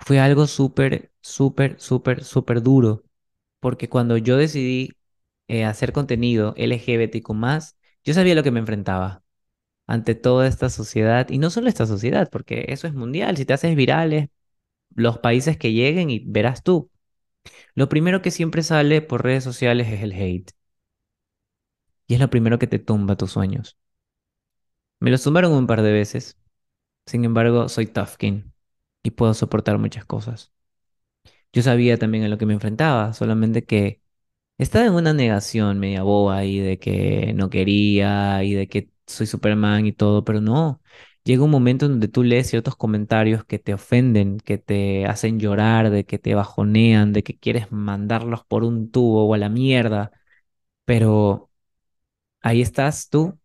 fue 0.00 0.20
algo 0.20 0.46
súper, 0.46 1.12
súper, 1.20 1.80
súper, 1.80 2.24
súper 2.24 2.62
duro, 2.62 3.04
porque 3.60 3.88
cuando 3.88 4.16
yo 4.18 4.36
decidí 4.36 4.92
eh, 5.48 5.64
hacer 5.64 5.92
contenido 5.92 6.54
LGBTQ+, 6.56 7.76
yo 8.04 8.14
sabía 8.14 8.34
lo 8.34 8.42
que 8.42 8.50
me 8.50 8.60
enfrentaba 8.60 9.22
ante 9.86 10.14
toda 10.16 10.48
esta 10.48 10.70
sociedad, 10.70 11.28
y 11.30 11.38
no 11.38 11.50
solo 11.50 11.68
esta 11.68 11.86
sociedad, 11.86 12.30
porque 12.30 12.66
eso 12.70 12.88
es 12.88 12.94
mundial, 12.94 13.36
si 13.36 13.44
te 13.46 13.54
haces 13.54 13.76
virales, 13.76 14.30
los 14.94 15.18
países 15.20 15.58
que 15.58 15.72
lleguen 15.72 16.10
y 16.10 16.20
verás 16.26 16.62
tú. 16.64 16.90
Lo 17.74 17.88
primero 17.90 18.22
que 18.22 18.30
siempre 18.32 18.62
sale 18.64 19.02
por 19.02 19.24
redes 19.24 19.44
sociales 19.44 19.88
es 19.88 20.02
el 20.02 20.12
hate, 20.14 20.52
y 22.06 22.14
es 22.14 22.20
lo 22.20 22.30
primero 22.30 22.58
que 22.58 22.66
te 22.66 22.78
tumba 22.78 23.16
tus 23.16 23.32
sueños. 23.32 23.78
Me 25.00 25.10
lo 25.10 25.18
tumbaron 25.18 25.52
un 25.54 25.66
par 25.66 25.80
de 25.82 25.90
veces, 25.92 26.36
sin 27.06 27.24
embargo, 27.24 27.68
soy 27.70 27.86
tough 27.86 28.16
y 29.02 29.10
puedo 29.12 29.34
soportar 29.34 29.78
muchas 29.78 30.04
cosas. 30.06 30.52
Yo 31.52 31.62
sabía 31.62 31.98
también 31.98 32.24
a 32.24 32.28
lo 32.28 32.38
que 32.38 32.46
me 32.46 32.54
enfrentaba, 32.54 33.12
solamente 33.12 33.64
que 33.64 34.02
estaba 34.58 34.86
en 34.86 34.94
una 34.94 35.12
negación 35.14 35.78
media 35.80 36.02
boba 36.04 36.44
y 36.44 36.60
de 36.60 36.78
que 36.78 37.32
no 37.34 37.50
quería 37.50 38.44
y 38.44 38.54
de 38.54 38.68
que 38.68 38.90
soy 39.06 39.26
Superman 39.26 39.86
y 39.86 39.92
todo, 39.92 40.24
pero 40.24 40.40
no. 40.40 40.82
Llega 41.24 41.44
un 41.44 41.50
momento 41.50 41.86
en 41.86 41.92
donde 41.92 42.08
tú 42.08 42.22
lees 42.24 42.48
ciertos 42.48 42.76
comentarios 42.76 43.44
que 43.44 43.58
te 43.58 43.74
ofenden, 43.74 44.38
que 44.40 44.58
te 44.58 45.06
hacen 45.06 45.40
llorar, 45.40 45.90
de 45.90 46.06
que 46.06 46.18
te 46.18 46.34
bajonean, 46.34 47.12
de 47.12 47.22
que 47.24 47.38
quieres 47.38 47.72
mandarlos 47.72 48.44
por 48.46 48.64
un 48.64 48.90
tubo 48.90 49.26
o 49.28 49.34
a 49.34 49.38
la 49.38 49.48
mierda, 49.50 50.12
pero 50.84 51.50
ahí 52.46 52.62
estás 52.62 53.08
tú 53.10 53.38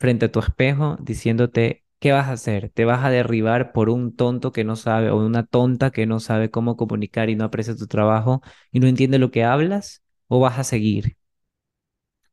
frente 0.00 0.26
a 0.26 0.32
tu 0.32 0.40
espejo 0.40 0.96
diciéndote, 1.00 1.84
¿qué 2.00 2.12
vas 2.12 2.28
a 2.28 2.32
hacer? 2.32 2.70
¿Te 2.70 2.84
vas 2.86 3.04
a 3.04 3.10
derribar 3.10 3.72
por 3.72 3.90
un 3.90 4.16
tonto 4.16 4.52
que 4.52 4.64
no 4.64 4.76
sabe 4.76 5.10
o 5.10 5.18
una 5.18 5.46
tonta 5.46 5.90
que 5.92 6.06
no 6.06 6.20
sabe 6.20 6.50
cómo 6.50 6.76
comunicar 6.76 7.30
y 7.30 7.36
no 7.36 7.44
aprecia 7.46 7.76
tu 7.76 7.86
trabajo 7.88 8.42
y 8.72 8.80
no 8.80 8.88
entiende 8.88 9.18
lo 9.20 9.30
que 9.30 9.44
hablas? 9.44 10.02
¿O 10.28 10.40
vas 10.40 10.58
a 10.58 10.64
seguir? 10.64 11.16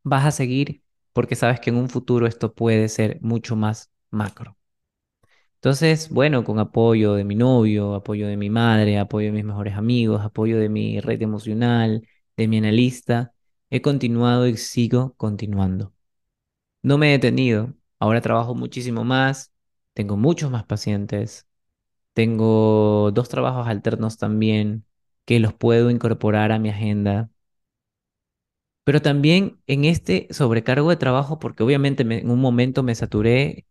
Vas 0.04 0.26
a 0.26 0.32
seguir 0.32 0.84
porque 1.14 1.36
sabes 1.38 1.60
que 1.62 1.70
en 1.70 1.78
un 1.78 1.90
futuro 1.90 2.28
esto 2.28 2.54
puede 2.54 2.90
ser 2.90 3.20
mucho 3.22 3.56
más 3.56 3.92
macro. 4.12 4.58
Entonces, 5.56 6.10
bueno, 6.10 6.44
con 6.46 6.60
apoyo 6.60 7.14
de 7.16 7.24
mi 7.26 7.36
novio, 7.36 7.94
apoyo 7.96 8.28
de 8.28 8.38
mi 8.38 8.50
madre, 8.50 8.98
apoyo 9.00 9.28
de 9.28 9.34
mis 9.34 9.44
mejores 9.46 9.76
amigos, 9.76 10.22
apoyo 10.24 10.58
de 10.60 10.70
mi 10.70 11.02
red 11.02 11.22
emocional, 11.22 12.08
de 12.38 12.48
mi 12.48 12.58
analista, 12.60 13.34
he 13.70 13.82
continuado 13.82 14.48
y 14.48 14.56
sigo 14.58 15.14
continuando. 15.18 15.94
No 16.82 16.98
me 16.98 17.10
he 17.10 17.12
detenido, 17.14 17.74
ahora 18.00 18.22
trabajo 18.22 18.56
muchísimo 18.56 19.04
más, 19.04 19.52
tengo 19.94 20.16
muchos 20.18 20.50
más 20.52 20.64
pacientes, 20.66 21.48
tengo 22.14 23.12
dos 23.14 23.30
trabajos 23.30 23.68
alternos 23.68 24.18
también 24.18 24.86
que 25.26 25.40
los 25.42 25.54
puedo 25.54 25.92
incorporar 25.92 26.52
a 26.54 26.60
mi 26.60 26.70
agenda. 26.70 27.32
Pero 28.84 29.02
también 29.02 29.62
en 29.68 29.86
este 29.86 30.28
sobrecargo 30.32 30.90
de 30.90 30.98
trabajo, 30.98 31.38
porque 31.40 31.64
obviamente 31.64 32.04
me- 32.06 32.20
en 32.20 32.32
un 32.32 32.40
momento 32.42 32.82
me 32.84 32.96
saturé, 32.96 33.66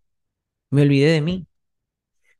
me 0.70 0.82
olvidé 0.82 1.10
de 1.12 1.22
mí, 1.22 1.48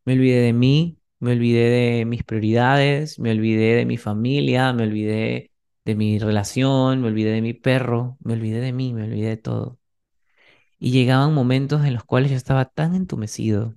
me 0.04 0.14
olvidé 0.14 0.40
de 0.42 0.52
mí, 0.52 0.98
me 1.20 1.32
olvidé 1.32 1.70
de 1.98 2.04
mis 2.06 2.24
prioridades, 2.24 3.18
me 3.18 3.30
olvidé 3.32 3.76
de 3.76 3.86
mi 3.86 3.96
familia, 3.98 4.72
me 4.72 4.84
olvidé 4.84 5.52
de 5.84 5.94
mi 5.96 6.18
relación, 6.18 7.00
me 7.02 7.08
olvidé 7.08 7.32
de 7.32 7.42
mi 7.42 7.54
perro, 7.54 8.18
me 8.22 8.34
olvidé 8.34 8.60
de 8.60 8.72
mí, 8.72 8.94
me 8.94 9.04
olvidé 9.04 9.28
de 9.30 9.36
todo. 9.38 9.78
Y 10.80 10.90
llegaban 10.92 11.34
momentos 11.34 11.84
en 11.84 11.94
los 11.94 12.04
cuales 12.04 12.30
yo 12.32 12.36
estaba 12.36 12.64
tan 12.66 12.94
entumecido, 12.96 13.74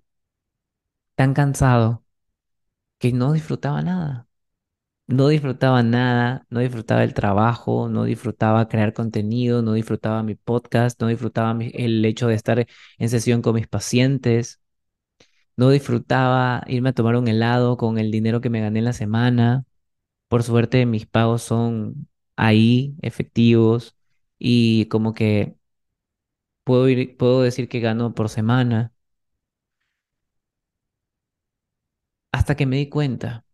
tan 1.15 1.33
cansado, 1.33 2.03
que 2.99 3.13
no 3.13 3.33
disfrutaba 3.33 3.81
nada. 3.81 4.27
No 5.07 5.27
disfrutaba 5.29 5.83
nada, 5.83 6.45
no 6.49 6.61
disfrutaba 6.61 7.03
el 7.03 7.13
trabajo, 7.13 7.89
no 7.89 8.05
disfrutaba 8.05 8.69
crear 8.69 8.93
contenido, 8.93 9.61
no 9.61 9.73
disfrutaba 9.73 10.23
mi 10.23 10.35
podcast, 10.35 11.01
no 11.01 11.07
disfrutaba 11.09 11.57
el 11.61 12.05
hecho 12.05 12.27
de 12.27 12.35
estar 12.35 12.67
en 12.97 13.09
sesión 13.09 13.41
con 13.41 13.55
mis 13.55 13.67
pacientes, 13.67 14.61
no 15.57 15.69
disfrutaba 15.69 16.63
irme 16.67 16.89
a 16.89 16.93
tomar 16.93 17.15
un 17.15 17.27
helado 17.27 17.77
con 17.77 17.97
el 17.99 18.11
dinero 18.11 18.41
que 18.41 18.49
me 18.49 18.61
gané 18.61 18.79
en 18.79 18.85
la 18.85 18.93
semana. 18.93 19.65
Por 20.29 20.43
suerte 20.43 20.85
mis 20.85 21.05
pagos 21.07 21.43
son 21.43 22.07
ahí, 22.37 22.95
efectivos, 23.01 23.95
y 24.39 24.85
como 24.87 25.13
que 25.13 25.55
puedo 26.71 27.17
puedo 27.17 27.41
decir 27.41 27.67
que 27.69 27.79
gano 27.81 28.13
por 28.15 28.29
semana, 28.29 28.93
hasta 32.31 32.55
que 32.55 32.65
me 32.65 32.77
di 32.77 32.89
cuenta. 32.89 33.45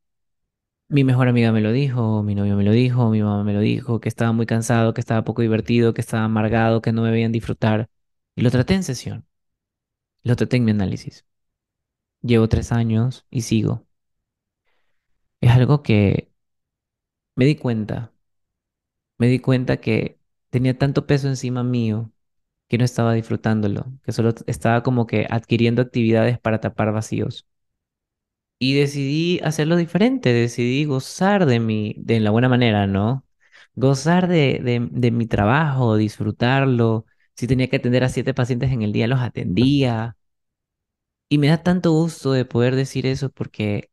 Mi 0.90 1.04
mejor 1.04 1.28
amiga 1.28 1.52
me 1.52 1.62
lo 1.62 1.72
dijo, 1.72 2.24
mi 2.24 2.36
novio 2.36 2.56
me 2.56 2.64
lo 2.64 2.72
dijo, 2.72 3.10
mi 3.10 3.22
mamá 3.22 3.44
me 3.44 3.54
lo 3.54 3.60
dijo, 3.62 4.00
que 4.00 4.10
estaba 4.10 4.32
muy 4.34 4.46
cansado, 4.46 4.94
que 4.94 5.02
estaba 5.02 5.24
poco 5.26 5.42
divertido, 5.42 5.94
que 5.94 6.02
estaba 6.02 6.24
amargado, 6.26 6.82
que 6.82 6.92
no 6.94 7.02
me 7.04 7.12
veían 7.12 7.32
disfrutar. 7.34 7.90
Y 8.36 8.42
lo 8.42 8.52
traté 8.52 8.76
en 8.76 8.84
sesión, 8.84 9.26
lo 10.24 10.36
traté 10.36 10.58
en 10.58 10.66
mi 10.66 10.72
análisis. 10.72 11.26
Llevo 12.22 12.48
tres 12.50 12.72
años 12.72 13.26
y 13.32 13.42
sigo. 13.44 13.88
Es 15.42 15.52
algo 15.52 15.82
que 15.84 16.32
me 17.36 17.46
di 17.46 17.56
cuenta, 17.56 18.12
me 19.18 19.28
di 19.28 19.40
cuenta 19.40 19.78
que 19.78 20.20
tenía 20.50 20.78
tanto 20.78 21.06
peso 21.08 21.28
encima 21.28 21.64
mío 21.64 22.12
que 22.68 22.78
no 22.78 22.86
estaba 22.86 23.14
disfrutándolo, 23.14 23.86
que 24.04 24.12
solo 24.12 24.34
estaba 24.48 24.84
como 24.84 25.08
que 25.08 25.28
adquiriendo 25.30 25.82
actividades 25.82 26.40
para 26.40 26.60
tapar 26.62 26.92
vacíos. 26.94 27.48
Y 28.60 28.74
decidí 28.76 29.40
hacerlo 29.44 29.76
diferente, 29.76 30.34
decidí 30.34 30.86
gozar 30.86 31.46
de 31.46 31.60
mi, 31.60 31.94
de 32.00 32.20
la 32.20 32.32
buena 32.32 32.50
manera, 32.50 32.88
¿no? 32.88 33.24
Gozar 33.76 34.28
de, 34.28 34.60
de, 34.64 34.88
de 34.92 35.12
mi 35.12 35.28
trabajo, 35.28 35.96
disfrutarlo. 35.96 37.06
Si 37.36 37.46
tenía 37.48 37.68
que 37.70 37.76
atender 37.78 38.04
a 38.04 38.10
siete 38.10 38.34
pacientes 38.34 38.72
en 38.72 38.82
el 38.82 38.94
día, 38.94 39.06
los 39.08 39.20
atendía. 39.20 40.18
Y 41.30 41.38
me 41.40 41.48
da 41.48 41.62
tanto 41.64 41.92
gusto 41.92 42.32
de 42.32 42.46
poder 42.46 42.76
decir 42.76 43.06
eso 43.06 43.30
porque 43.30 43.92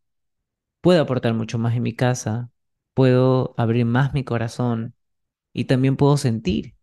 puedo 0.80 1.02
aportar 1.02 1.34
mucho 1.34 1.58
más 1.58 1.76
en 1.76 1.82
mi 1.84 1.94
casa, 1.96 2.50
puedo 2.94 3.54
abrir 3.58 3.86
más 3.86 4.14
mi 4.14 4.24
corazón 4.24 4.94
y 5.54 5.64
también 5.66 5.96
puedo 5.96 6.16
sentir. 6.18 6.76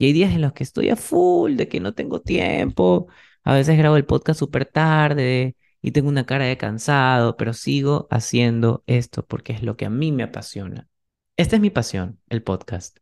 Y 0.00 0.06
hay 0.06 0.12
días 0.14 0.32
en 0.34 0.40
los 0.42 0.54
que 0.54 0.64
estoy 0.64 0.88
a 0.88 0.96
full, 0.96 1.56
de 1.56 1.68
que 1.68 1.78
no 1.80 1.94
tengo 1.94 2.22
tiempo. 2.22 3.08
A 3.44 3.54
veces 3.54 3.76
grabo 3.78 3.96
el 3.96 4.06
podcast 4.06 4.38
súper 4.40 4.64
tarde 4.66 5.56
y 5.82 5.92
tengo 5.92 6.08
una 6.08 6.24
cara 6.26 6.46
de 6.46 6.56
cansado, 6.56 7.36
pero 7.36 7.52
sigo 7.52 8.08
haciendo 8.10 8.82
esto 8.86 9.26
porque 9.26 9.52
es 9.52 9.62
lo 9.62 9.76
que 9.76 9.84
a 9.86 9.90
mí 9.90 10.10
me 10.12 10.22
apasiona. 10.22 10.88
Esta 11.36 11.56
es 11.56 11.62
mi 11.62 11.70
pasión, 11.70 12.18
el 12.30 12.42
podcast. 12.42 12.98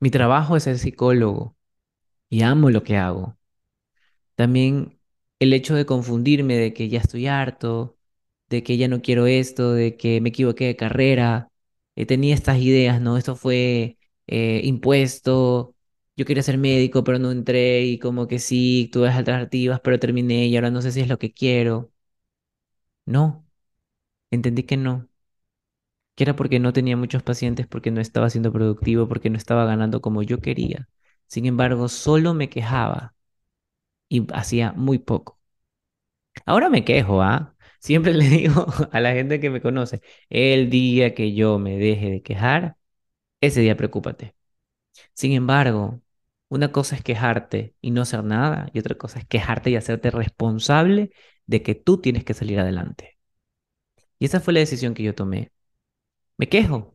Mi 0.00 0.10
trabajo 0.10 0.56
es 0.56 0.64
ser 0.64 0.78
psicólogo 0.78 1.56
y 2.28 2.42
amo 2.42 2.70
lo 2.70 2.82
que 2.84 2.96
hago. 2.96 3.38
También 4.36 5.00
el 5.40 5.52
hecho 5.52 5.74
de 5.74 5.86
confundirme 5.86 6.56
de 6.56 6.74
que 6.74 6.88
ya 6.88 7.00
estoy 7.00 7.26
harto, 7.28 7.98
de 8.48 8.62
que 8.64 8.76
ya 8.78 8.88
no 8.88 9.02
quiero 9.02 9.26
esto, 9.26 9.72
de 9.72 9.96
que 9.96 10.20
me 10.20 10.30
equivoqué 10.30 10.66
de 10.66 10.76
carrera, 10.76 11.50
eh, 11.96 12.06
tenía 12.06 12.34
estas 12.34 12.58
ideas, 12.58 13.00
¿no? 13.00 13.16
Esto 13.18 13.36
fue 13.36 13.97
eh, 14.28 14.62
impuesto, 14.64 15.76
yo 16.16 16.26
quería 16.26 16.42
ser 16.44 16.58
médico, 16.58 17.04
pero 17.04 17.18
no 17.20 17.32
entré 17.32 17.82
y 17.84 17.98
como 18.00 18.28
que 18.28 18.38
sí, 18.40 18.90
tuve 18.92 19.10
alternativas, 19.10 19.80
pero 19.80 19.98
terminé 20.00 20.46
y 20.48 20.56
ahora 20.56 20.70
no 20.72 20.82
sé 20.82 20.92
si 20.92 21.00
es 21.02 21.08
lo 21.08 21.18
que 21.18 21.32
quiero. 21.34 21.92
No, 23.06 23.44
entendí 24.32 24.64
que 24.64 24.76
no, 24.78 25.08
que 26.14 26.24
era 26.24 26.36
porque 26.36 26.58
no 26.60 26.72
tenía 26.72 26.96
muchos 26.96 27.22
pacientes, 27.22 27.66
porque 27.66 27.90
no 27.90 28.00
estaba 28.00 28.28
siendo 28.30 28.52
productivo, 28.52 29.08
porque 29.08 29.30
no 29.30 29.36
estaba 29.38 29.64
ganando 29.66 30.00
como 30.00 30.22
yo 30.22 30.40
quería. 30.40 30.88
Sin 31.26 31.46
embargo, 31.46 31.88
solo 31.88 32.34
me 32.34 32.48
quejaba 32.50 33.14
y 34.10 34.26
hacía 34.34 34.72
muy 34.74 34.98
poco. 35.00 35.40
Ahora 36.46 36.70
me 36.70 36.84
quejo, 36.84 37.22
¿ah? 37.22 37.56
Siempre 37.80 38.14
le 38.14 38.24
digo 38.28 38.66
a 38.92 39.00
la 39.00 39.12
gente 39.12 39.40
que 39.40 39.50
me 39.50 39.60
conoce, 39.60 40.02
el 40.30 40.70
día 40.70 41.14
que 41.14 41.34
yo 41.34 41.58
me 41.58 41.78
deje 41.78 42.10
de 42.10 42.22
quejar, 42.22 42.77
ese 43.40 43.60
día 43.60 43.76
preocúpate. 43.76 44.34
Sin 45.14 45.32
embargo, 45.32 46.02
una 46.48 46.72
cosa 46.72 46.96
es 46.96 47.02
quejarte 47.02 47.74
y 47.80 47.90
no 47.92 48.02
hacer 48.02 48.24
nada, 48.24 48.70
y 48.72 48.78
otra 48.80 48.96
cosa 48.96 49.18
es 49.20 49.26
quejarte 49.26 49.70
y 49.70 49.76
hacerte 49.76 50.10
responsable 50.10 51.12
de 51.46 51.62
que 51.62 51.74
tú 51.74 52.00
tienes 52.00 52.24
que 52.24 52.34
salir 52.34 52.60
adelante. 52.60 53.18
Y 54.18 54.26
esa 54.26 54.40
fue 54.40 54.52
la 54.54 54.60
decisión 54.60 54.94
que 54.94 55.02
yo 55.02 55.14
tomé. 55.14 55.52
Me 56.38 56.48
quejo, 56.48 56.94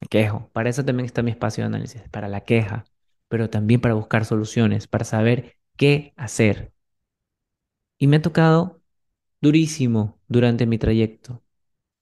me 0.00 0.08
quejo. 0.08 0.50
Para 0.52 0.70
eso 0.70 0.84
también 0.84 1.06
está 1.06 1.22
mi 1.22 1.30
espacio 1.30 1.62
de 1.64 1.66
análisis, 1.68 2.02
para 2.10 2.28
la 2.28 2.42
queja, 2.42 2.84
pero 3.28 3.50
también 3.50 3.80
para 3.80 3.94
buscar 3.94 4.24
soluciones, 4.24 4.86
para 4.88 5.04
saber 5.04 5.56
qué 5.76 6.12
hacer. 6.16 6.72
Y 7.98 8.06
me 8.06 8.16
ha 8.16 8.22
tocado 8.22 8.82
durísimo 9.40 10.20
durante 10.28 10.66
mi 10.66 10.78
trayecto. 10.78 11.44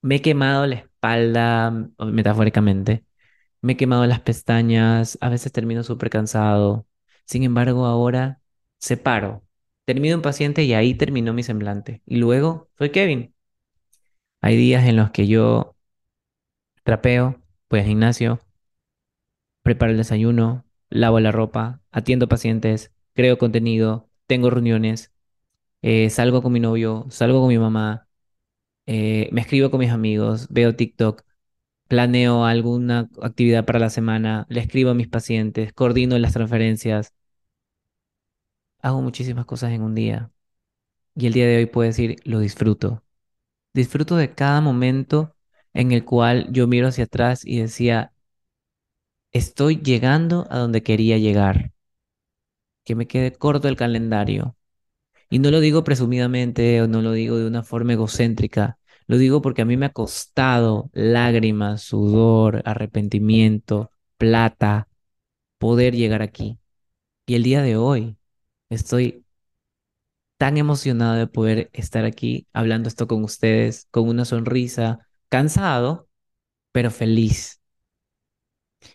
Me 0.01 0.17
he 0.17 0.21
quemado 0.23 0.67
la 0.67 0.75
espalda, 0.77 1.71
mm, 1.71 1.93
metafóricamente. 2.13 3.05
Me 3.63 3.73
he 3.73 3.77
quemado 3.77 4.05
las 4.05 4.21
pestañas, 4.21 5.17
a 5.21 5.29
veces 5.29 5.51
termino 5.51 5.83
súper 5.83 6.09
cansado. 6.11 6.87
Sin 7.25 7.43
embargo, 7.43 7.85
ahora 7.87 8.41
separo. 8.79 9.43
Termino 9.85 10.15
un 10.17 10.21
paciente 10.21 10.63
y 10.63 10.73
ahí 10.73 10.95
terminó 10.95 11.33
mi 11.33 11.43
semblante. 11.43 12.01
Y 12.05 12.17
luego 12.17 12.69
soy 12.77 12.91
Kevin. 12.91 13.35
Hay 14.41 14.57
días 14.57 14.85
en 14.85 14.95
los 14.97 15.09
que 15.11 15.27
yo 15.27 15.75
trapeo, 16.83 17.41
voy 17.69 17.79
al 17.81 17.85
gimnasio, 17.87 18.39
preparo 19.61 19.91
el 19.91 19.97
desayuno, 19.97 20.65
lavo 20.89 21.19
la 21.19 21.31
ropa, 21.31 21.81
atiendo 21.91 22.27
pacientes, 22.27 22.91
creo 23.13 23.37
contenido, 23.37 24.09
tengo 24.27 24.49
reuniones, 24.49 25.13
eh, 25.81 26.09
salgo 26.09 26.43
con 26.43 26.53
mi 26.53 26.61
novio, 26.61 27.07
salgo 27.09 27.41
con 27.41 27.49
mi 27.49 27.59
mamá, 27.59 28.07
eh, 28.87 29.29
me 29.33 29.41
escribo 29.41 29.71
con 29.71 29.81
mis 29.81 29.91
amigos, 29.91 30.47
veo 30.51 30.75
TikTok, 30.75 31.23
planeo 31.87 32.45
alguna 32.45 33.09
actividad 33.21 33.65
para 33.65 33.79
la 33.79 33.89
semana, 33.89 34.45
le 34.49 34.61
escribo 34.61 34.91
a 34.91 34.93
mis 34.95 35.07
pacientes, 35.07 35.73
coordino 35.73 36.17
las 36.19 36.33
transferencias, 36.33 37.13
hago 38.81 39.01
muchísimas 39.01 39.45
cosas 39.45 39.71
en 39.71 39.81
un 39.81 39.95
día. 39.95 40.31
Y 41.15 41.27
el 41.27 41.33
día 41.33 41.47
de 41.47 41.57
hoy 41.57 41.65
puedo 41.67 41.87
decir, 41.87 42.17
lo 42.25 42.39
disfruto. 42.39 43.03
Disfruto 43.73 44.17
de 44.17 44.33
cada 44.35 44.61
momento 44.61 45.35
en 45.73 45.91
el 45.93 46.05
cual 46.05 46.47
yo 46.51 46.67
miro 46.67 46.87
hacia 46.89 47.05
atrás 47.05 47.45
y 47.45 47.59
decía, 47.61 48.13
estoy 49.33 49.81
llegando 49.81 50.47
a 50.49 50.59
donde 50.59 50.81
quería 50.81 51.17
llegar. 51.17 51.73
Que 52.85 52.95
me 52.95 53.07
quede 53.07 53.33
corto 53.33 53.67
el 53.67 53.75
calendario. 53.75 54.55
Y 55.29 55.39
no 55.39 55.51
lo 55.51 55.59
digo 55.61 55.83
presumidamente 55.83 56.81
o 56.81 56.87
no 56.87 57.01
lo 57.01 57.13
digo 57.13 57.37
de 57.37 57.47
una 57.47 57.63
forma 57.63 57.93
egocéntrica. 57.93 58.79
Lo 59.07 59.17
digo 59.17 59.41
porque 59.41 59.61
a 59.61 59.65
mí 59.65 59.77
me 59.77 59.85
ha 59.87 59.93
costado 59.93 60.89
lágrimas, 60.93 61.81
sudor, 61.83 62.61
arrepentimiento, 62.65 63.91
plata, 64.17 64.87
poder 65.59 65.95
llegar 65.95 66.21
aquí. 66.23 66.59
Y 67.27 67.35
el 67.35 67.43
día 67.43 67.61
de 67.63 67.77
hoy 67.77 68.17
estoy 68.69 69.25
tan 70.37 70.57
emocionado 70.57 71.15
de 71.15 71.27
poder 71.27 71.69
estar 71.73 72.05
aquí 72.05 72.47
hablando 72.53 72.89
esto 72.89 73.07
con 73.07 73.23
ustedes, 73.23 73.87
con 73.91 74.07
una 74.09 74.25
sonrisa, 74.25 75.07
cansado, 75.29 76.07
pero 76.71 76.91
feliz, 76.91 77.61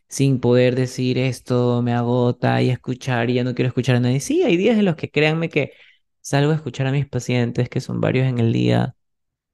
sin 0.08 0.40
poder 0.40 0.74
decir 0.76 1.18
esto 1.18 1.82
me 1.82 1.92
agota 1.94 2.60
y 2.62 2.70
escuchar 2.70 3.30
y 3.30 3.34
ya 3.34 3.44
no 3.44 3.54
quiero 3.54 3.68
escuchar 3.68 3.96
a 3.96 4.00
nadie. 4.00 4.20
Sí, 4.20 4.42
hay 4.42 4.56
días 4.56 4.78
en 4.78 4.84
los 4.84 4.96
que 4.96 5.10
créanme 5.10 5.48
que 5.48 5.72
salgo 6.20 6.52
a 6.52 6.54
escuchar 6.56 6.86
a 6.86 6.92
mis 6.92 7.06
pacientes, 7.08 7.68
que 7.68 7.80
son 7.80 8.00
varios 8.00 8.26
en 8.26 8.38
el 8.38 8.52
día, 8.52 8.94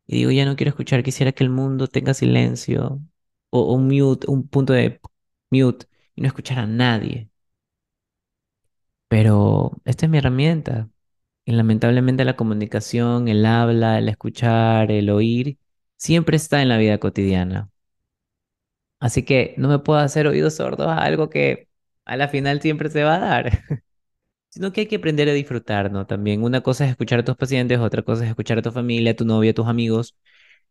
y 0.06 0.18
digo, 0.18 0.30
ya 0.30 0.44
no 0.44 0.56
quiero 0.56 0.70
escuchar, 0.70 1.02
quisiera 1.02 1.32
que 1.32 1.44
el 1.44 1.50
mundo 1.50 1.86
tenga 1.88 2.14
silencio 2.14 3.00
o 3.50 3.74
un 3.74 3.88
mute, 3.88 4.30
un 4.30 4.46
punto 4.48 4.72
de 4.72 5.00
mute 5.50 5.86
y 6.14 6.22
no 6.22 6.28
escuchar 6.28 6.58
a 6.60 6.66
nadie. 6.66 7.30
Pero 9.08 9.72
esta 9.84 10.06
es 10.06 10.10
mi 10.10 10.18
herramienta. 10.18 10.90
Y 11.44 11.52
lamentablemente 11.52 12.24
la 12.24 12.36
comunicación, 12.36 13.28
el 13.28 13.46
habla, 13.46 13.98
el 13.98 14.08
escuchar, 14.08 14.90
el 14.92 15.10
oír, 15.10 15.58
siempre 15.96 16.36
está 16.36 16.62
en 16.62 16.68
la 16.70 16.78
vida 16.78 16.98
cotidiana. 16.98 17.70
Así 19.00 19.24
que 19.24 19.54
no 19.58 19.68
me 19.68 19.78
puedo 19.80 20.00
hacer 20.00 20.26
oídos 20.26 20.56
sordos 20.56 20.86
a 20.88 20.98
algo 21.04 21.28
que 21.30 21.68
a 22.04 22.16
la 22.16 22.28
final 22.28 22.60
siempre 22.62 22.88
se 22.90 23.04
va 23.04 23.16
a 23.16 23.18
dar. 23.20 23.50
Sino 24.54 24.72
que 24.72 24.82
hay 24.82 24.86
que 24.86 24.96
aprender 24.96 25.28
a 25.28 25.32
disfrutar, 25.32 25.90
¿no? 25.90 26.06
También 26.06 26.44
una 26.44 26.60
cosa 26.62 26.84
es 26.84 26.92
escuchar 26.92 27.18
a 27.20 27.24
tus 27.24 27.36
pacientes, 27.36 27.80
otra 27.80 28.02
cosa 28.02 28.22
es 28.24 28.30
escuchar 28.30 28.58
a 28.58 28.62
tu 28.62 28.70
familia, 28.70 29.10
a 29.12 29.16
tu 29.16 29.24
novia, 29.24 29.50
a 29.50 29.54
tus 29.54 29.66
amigos 29.66 30.14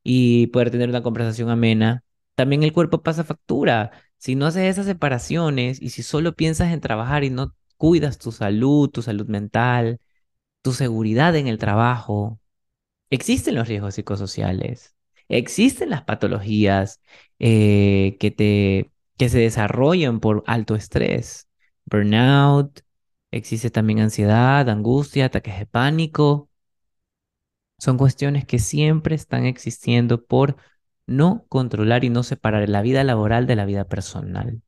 y 0.03 0.47
poder 0.47 0.71
tener 0.71 0.89
una 0.89 1.03
conversación 1.03 1.49
amena. 1.49 2.03
También 2.35 2.63
el 2.63 2.73
cuerpo 2.73 3.03
pasa 3.03 3.23
factura. 3.25 3.91
Si 4.17 4.35
no 4.35 4.45
haces 4.47 4.63
esas 4.71 4.85
separaciones 4.85 5.81
y 5.81 5.89
si 5.89 6.03
solo 6.03 6.33
piensas 6.35 6.71
en 6.73 6.79
trabajar 6.81 7.25
y 7.25 7.29
no 7.29 7.55
cuidas 7.77 8.19
tu 8.19 8.31
salud, 8.31 8.89
tu 8.89 9.01
salud 9.01 9.27
mental, 9.27 9.99
tu 10.61 10.73
seguridad 10.73 11.35
en 11.35 11.47
el 11.47 11.57
trabajo, 11.59 12.39
existen 13.09 13.55
los 13.55 13.67
riesgos 13.67 13.95
psicosociales, 13.95 14.95
existen 15.29 15.89
las 15.89 16.03
patologías 16.03 17.01
eh, 17.39 18.17
que, 18.19 18.31
te, 18.31 18.91
que 19.17 19.29
se 19.29 19.39
desarrollan 19.39 20.19
por 20.21 20.43
alto 20.47 20.75
estrés, 20.75 21.49
burnout, 21.85 22.81
existe 23.37 23.69
también 23.71 23.99
ansiedad, 23.99 24.69
angustia, 24.69 25.25
ataques 25.25 25.59
de 25.59 25.65
pánico. 25.65 26.49
Son 27.77 27.97
cuestiones 27.97 28.45
que 28.45 28.59
siempre 28.59 29.15
están 29.15 29.45
existiendo 29.45 30.23
por 30.25 30.55
no 31.05 31.45
controlar 31.49 32.03
y 32.05 32.09
no 32.09 32.23
separar 32.23 32.67
la 32.69 32.81
vida 32.81 33.03
laboral 33.03 33.45
de 33.47 33.55
la 33.55 33.65
vida 33.65 33.85
personal. 33.85 34.61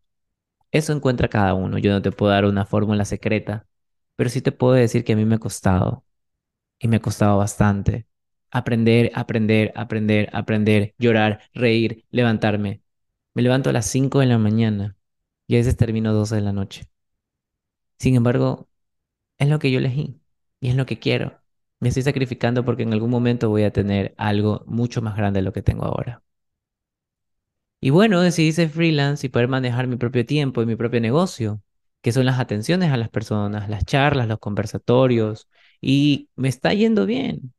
Eso 0.72 0.94
encuentra 0.94 1.30
cada 1.30 1.54
uno. 1.54 1.78
Yo 1.80 1.92
no 1.92 2.02
te 2.02 2.12
puedo 2.12 2.32
dar 2.32 2.46
una 2.46 2.66
fórmula 2.66 3.06
secreta, 3.06 3.68
pero 4.16 4.30
sí 4.30 4.42
te 4.42 4.52
puedo 4.52 4.74
decir 4.74 5.04
que 5.06 5.14
a 5.14 5.16
mí 5.16 5.26
me 5.26 5.36
ha 5.36 5.40
costado 5.40 6.06
y 6.80 6.88
me 6.88 6.98
ha 6.98 7.02
costado 7.02 7.38
bastante. 7.38 8.08
Aprender, 8.52 9.12
aprender, 9.16 9.74
aprender, 9.76 10.30
aprender, 10.34 10.96
llorar, 11.00 11.42
reír, 11.54 12.06
levantarme. 12.12 12.82
Me 13.34 13.42
levanto 13.44 13.70
a 13.70 13.74
las 13.74 13.88
5 13.88 14.20
de 14.22 14.28
la 14.28 14.38
mañana 14.40 14.98
y 15.48 15.56
a 15.56 15.60
veces 15.60 15.78
termino 15.78 16.14
12 16.14 16.36
de 16.36 16.42
la 16.42 16.54
noche. 16.54 16.86
Sin 18.00 18.16
embargo, 18.16 18.70
es 19.40 19.50
lo 19.50 19.60
que 19.60 19.72
yo 19.72 19.80
elegí 19.80 20.22
y 20.62 20.70
es 20.70 20.76
lo 20.76 20.86
que 20.88 21.00
quiero. 21.00 21.42
Me 21.80 21.90
estoy 21.90 22.04
sacrificando 22.04 22.66
porque 22.66 22.84
en 22.84 22.94
algún 22.94 23.12
momento 23.12 23.50
voy 23.50 23.64
a 23.64 23.74
tener 23.74 24.16
algo 24.18 24.64
mucho 24.68 25.02
más 25.02 25.18
grande 25.18 25.40
de 25.40 25.44
lo 25.46 25.54
que 25.54 25.64
tengo 25.64 25.86
ahora. 25.86 26.24
Y 27.80 27.92
bueno, 27.92 28.22
decidí 28.22 28.52
ser 28.52 28.70
freelance 28.70 29.26
y 29.28 29.30
poder 29.30 29.48
manejar 29.48 29.88
mi 29.88 29.96
propio 29.98 30.26
tiempo 30.26 30.62
y 30.62 30.66
mi 30.66 30.76
propio 30.76 31.00
negocio, 31.02 31.62
que 32.02 32.12
son 32.12 32.26
las 32.26 32.40
atenciones 32.40 32.92
a 32.92 32.98
las 32.98 33.10
personas, 33.10 33.70
las 33.70 33.86
charlas, 33.86 34.28
los 34.28 34.40
conversatorios, 34.40 35.48
y 35.82 36.30
me 36.36 36.48
está 36.50 36.74
yendo 36.74 37.06
bien. 37.06 37.54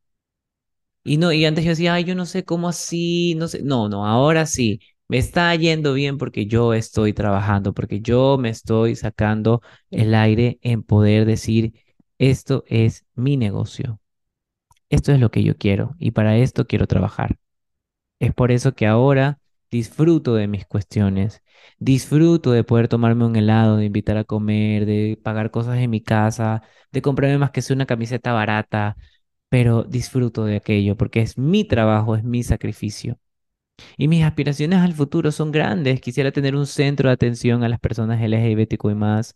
Y 1.05 1.19
no, 1.19 1.33
y 1.33 1.45
antes 1.45 1.65
yo 1.65 1.71
decía, 1.71 1.95
ay, 1.95 2.05
yo 2.05 2.15
no 2.17 2.27
sé 2.27 2.45
cómo 2.45 2.69
así, 2.69 3.35
no 3.37 3.47
sé. 3.49 3.63
No, 3.63 3.89
no, 3.89 4.07
ahora 4.07 4.45
sí, 4.47 4.81
me 5.09 5.19
está 5.19 5.55
yendo 5.55 5.95
bien 5.95 6.19
porque 6.19 6.47
yo 6.47 6.75
estoy 6.75 7.13
trabajando, 7.13 7.73
porque 7.75 8.01
yo 8.01 8.39
me 8.39 8.49
estoy 8.51 8.97
sacando 8.97 9.63
el 9.91 10.15
aire 10.15 10.59
en 10.63 10.83
poder 10.83 11.27
decir, 11.27 11.75
esto 12.19 12.65
es 12.69 13.05
mi 13.15 13.37
negocio. 13.37 14.01
Esto 14.91 15.13
es 15.13 15.21
lo 15.21 15.31
que 15.31 15.43
yo 15.43 15.57
quiero 15.57 15.95
y 15.99 16.13
para 16.13 16.37
esto 16.39 16.67
quiero 16.67 16.87
trabajar. 16.87 17.39
Es 18.21 18.35
por 18.35 18.53
eso 18.53 18.75
que 18.75 18.87
ahora 18.87 19.41
disfruto 19.71 20.35
de 20.37 20.49
mis 20.49 20.67
cuestiones, 20.67 21.43
disfruto 21.79 22.53
de 22.53 22.65
poder 22.65 22.89
tomarme 22.89 23.27
un 23.27 23.37
helado, 23.37 23.77
de 23.79 23.87
invitar 23.87 24.17
a 24.19 24.25
comer, 24.25 24.87
de 24.87 25.19
pagar 25.23 25.51
cosas 25.51 25.79
en 25.79 25.91
mi 25.91 26.03
casa, 26.03 26.63
de 26.93 27.03
comprarme 27.03 27.39
más 27.39 27.51
que 27.53 27.63
sea 27.63 27.75
una 27.77 27.87
camiseta 27.87 28.33
barata, 28.33 28.97
pero 29.49 29.85
disfruto 29.85 30.45
de 30.45 30.57
aquello 30.57 30.97
porque 30.97 31.21
es 31.23 31.39
mi 31.39 31.65
trabajo, 31.65 32.17
es 32.17 32.25
mi 32.25 32.43
sacrificio. 32.45 33.19
Y 33.97 34.09
mis 34.09 34.25
aspiraciones 34.25 34.81
al 34.81 34.95
futuro 34.95 35.33
son 35.33 35.53
grandes. 35.53 36.01
Quisiera 36.01 36.33
tener 36.33 36.57
un 36.57 36.67
centro 36.67 37.09
de 37.09 37.15
atención 37.15 37.63
a 37.65 37.69
las 37.69 37.81
personas 37.81 38.21
LGBTQ 38.23 38.91
y 38.91 38.95
más. 38.95 39.35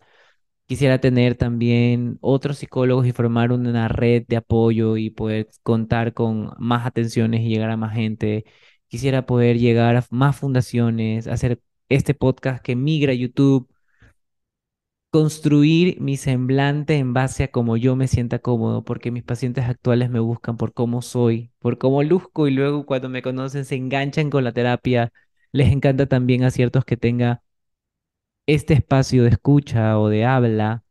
Quisiera 0.66 1.00
tener 1.00 1.36
también 1.36 2.18
otros 2.20 2.58
psicólogos 2.58 3.06
y 3.06 3.12
formar 3.12 3.52
una 3.52 3.88
red 3.88 4.24
de 4.28 4.36
apoyo 4.36 4.96
y 4.96 5.10
poder 5.10 5.48
contar 5.62 6.14
con 6.14 6.52
más 6.58 6.86
atenciones 6.86 7.42
y 7.42 7.48
llegar 7.48 7.70
a 7.70 7.76
más 7.76 7.94
gente. 7.94 8.44
Quisiera 8.88 9.26
poder 9.26 9.58
llegar 9.58 9.96
a 9.96 10.04
más 10.10 10.36
fundaciones, 10.36 11.26
hacer 11.26 11.60
este 11.88 12.14
podcast 12.14 12.62
que 12.62 12.76
migra 12.76 13.12
a 13.12 13.14
YouTube, 13.16 13.69
construir 15.10 16.00
mi 16.00 16.16
semblante 16.16 16.96
en 16.96 17.12
base 17.14 17.44
a 17.44 17.50
cómo 17.50 17.76
yo 17.76 17.96
me 17.96 18.08
sienta 18.08 18.38
cómodo, 18.38 18.84
porque 18.84 19.10
mis 19.10 19.24
pacientes 19.24 19.64
actuales 19.64 20.10
me 20.10 20.20
buscan 20.20 20.56
por 20.56 20.72
cómo 20.72 21.02
soy, 21.02 21.52
por 21.58 21.78
cómo 21.78 22.02
luzco 22.02 22.48
y 22.48 22.52
luego 22.52 22.86
cuando 22.86 23.08
me 23.08 23.22
conocen 23.22 23.64
se 23.64 23.76
enganchan 23.76 24.30
con 24.30 24.44
la 24.44 24.52
terapia. 24.52 25.12
Les 25.52 25.70
encanta 25.72 26.06
también 26.06 26.44
a 26.44 26.50
ciertos 26.50 26.84
que 26.84 26.96
tenga 26.96 27.42
este 28.46 28.74
espacio 28.74 29.22
de 29.24 29.30
escucha 29.30 29.98
o 29.98 30.08
de 30.08 30.24
habla, 30.24 30.84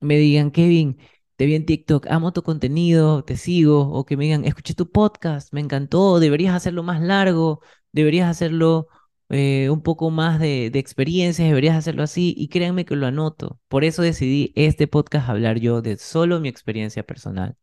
me 0.00 0.18
digan, 0.18 0.50
Kevin, 0.50 0.98
te 1.36 1.46
vi 1.46 1.54
en 1.56 1.66
TikTok, 1.66 2.06
amo 2.08 2.32
tu 2.32 2.42
contenido, 2.42 3.24
te 3.24 3.36
sigo, 3.36 3.90
o 3.92 4.04
que 4.06 4.16
me 4.16 4.24
digan, 4.24 4.44
escuché 4.44 4.74
tu 4.74 4.90
podcast, 4.90 5.52
me 5.52 5.60
encantó, 5.60 6.20
deberías 6.20 6.54
hacerlo 6.54 6.82
más 6.82 7.00
largo, 7.02 7.60
deberías 7.92 8.30
hacerlo 8.30 8.88
eh, 9.32 9.70
un 9.70 9.82
poco 9.82 10.10
más 10.10 10.40
de, 10.40 10.70
de 10.70 10.80
experiencias, 10.80 11.48
deberías 11.48 11.76
hacerlo 11.76 12.04
así, 12.04 12.34
y 12.38 12.48
créanme 12.48 12.86
que 12.86 12.96
lo 12.96 13.06
anoto. 13.08 13.60
Por 13.68 13.84
eso 13.84 14.02
decidí 14.02 14.52
este 14.56 14.88
podcast 14.88 15.28
hablar 15.30 15.58
yo 15.60 15.82
de 15.82 15.98
solo 15.98 16.40
mi 16.40 16.48
experiencia 16.50 17.04
personal. 17.04 17.56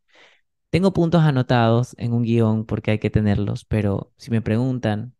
Tengo 0.71 0.93
puntos 0.93 1.23
anotados 1.23 1.95
en 1.99 2.13
un 2.13 2.23
guion 2.23 2.65
porque 2.65 2.91
hay 2.91 2.99
que 2.99 3.09
tenerlos, 3.11 3.65
pero 3.65 4.13
si 4.17 4.31
me 4.31 4.41
preguntan, 4.41 5.15